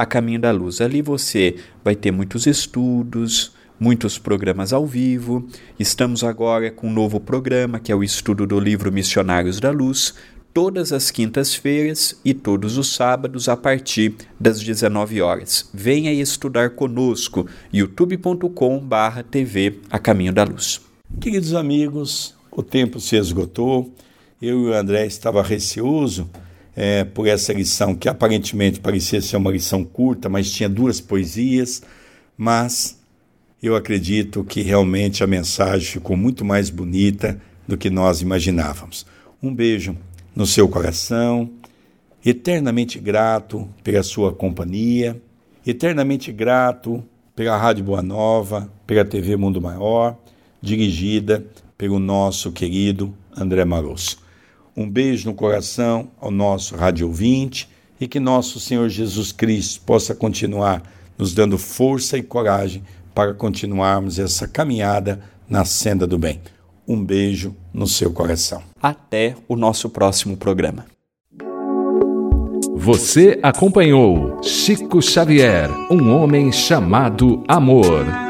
A 0.00 0.06
Caminho 0.06 0.40
da 0.40 0.50
Luz. 0.50 0.80
Ali 0.80 1.02
você 1.02 1.56
vai 1.84 1.94
ter 1.94 2.10
muitos 2.10 2.46
estudos, 2.46 3.52
muitos 3.78 4.16
programas 4.16 4.72
ao 4.72 4.86
vivo. 4.86 5.46
Estamos 5.78 6.24
agora 6.24 6.70
com 6.70 6.88
um 6.88 6.92
novo 6.92 7.20
programa, 7.20 7.78
que 7.78 7.92
é 7.92 7.94
o 7.94 8.02
estudo 8.02 8.46
do 8.46 8.58
livro 8.58 8.90
Missionários 8.90 9.60
da 9.60 9.70
Luz, 9.70 10.14
todas 10.54 10.90
as 10.90 11.10
quintas-feiras 11.10 12.18
e 12.24 12.32
todos 12.32 12.78
os 12.78 12.94
sábados 12.94 13.46
a 13.46 13.58
partir 13.58 14.14
das 14.40 14.62
19 14.62 15.20
horas. 15.20 15.68
Venha 15.74 16.10
estudar 16.10 16.70
conosco, 16.70 17.46
youtube.com/tv 17.70 19.80
A 19.90 19.98
Caminho 19.98 20.32
da 20.32 20.44
Luz. 20.44 20.80
Queridos 21.20 21.52
amigos, 21.52 22.34
o 22.50 22.62
tempo 22.62 22.98
se 23.00 23.16
esgotou. 23.16 23.94
Eu 24.40 24.60
e 24.60 24.70
o 24.70 24.74
André 24.74 25.04
estava 25.04 25.42
receoso 25.42 26.30
é, 26.82 27.04
por 27.04 27.28
essa 27.28 27.52
lição 27.52 27.94
que 27.94 28.08
aparentemente 28.08 28.80
parecia 28.80 29.20
ser 29.20 29.36
uma 29.36 29.50
lição 29.50 29.84
curta, 29.84 30.30
mas 30.30 30.50
tinha 30.50 30.66
duas 30.66 30.98
poesias, 30.98 31.82
mas 32.38 32.98
eu 33.62 33.76
acredito 33.76 34.42
que 34.42 34.62
realmente 34.62 35.22
a 35.22 35.26
mensagem 35.26 35.86
ficou 35.86 36.16
muito 36.16 36.42
mais 36.42 36.70
bonita 36.70 37.38
do 37.68 37.76
que 37.76 37.90
nós 37.90 38.22
imaginávamos. 38.22 39.04
Um 39.42 39.54
beijo 39.54 39.94
no 40.34 40.46
seu 40.46 40.66
coração, 40.70 41.50
eternamente 42.24 42.98
grato 42.98 43.68
pela 43.84 44.02
sua 44.02 44.32
companhia, 44.32 45.20
eternamente 45.66 46.32
grato 46.32 47.04
pela 47.36 47.58
Rádio 47.58 47.84
Boa 47.84 48.00
Nova, 48.00 48.72
pela 48.86 49.04
TV 49.04 49.36
Mundo 49.36 49.60
Maior, 49.60 50.16
dirigida 50.62 51.44
pelo 51.76 51.98
nosso 51.98 52.50
querido 52.50 53.14
André 53.36 53.66
Marosso. 53.66 54.29
Um 54.80 54.88
beijo 54.88 55.28
no 55.28 55.34
coração 55.34 56.08
ao 56.18 56.30
nosso 56.30 56.74
rádio 56.74 57.06
ouvinte 57.06 57.68
e 58.00 58.08
que 58.08 58.18
nosso 58.18 58.58
Senhor 58.58 58.88
Jesus 58.88 59.30
Cristo 59.30 59.82
possa 59.82 60.14
continuar 60.14 60.82
nos 61.18 61.34
dando 61.34 61.58
força 61.58 62.16
e 62.16 62.22
coragem 62.22 62.82
para 63.14 63.34
continuarmos 63.34 64.18
essa 64.18 64.48
caminhada 64.48 65.20
na 65.46 65.66
senda 65.66 66.06
do 66.06 66.16
bem. 66.16 66.40
Um 66.88 67.04
beijo 67.04 67.54
no 67.74 67.86
seu 67.86 68.10
coração. 68.10 68.62
Até 68.80 69.36
o 69.46 69.54
nosso 69.54 69.90
próximo 69.90 70.34
programa. 70.34 70.86
Você 72.74 73.38
acompanhou 73.42 74.42
Chico 74.42 75.02
Xavier, 75.02 75.68
um 75.90 76.10
homem 76.10 76.50
chamado 76.50 77.44
Amor. 77.46 78.29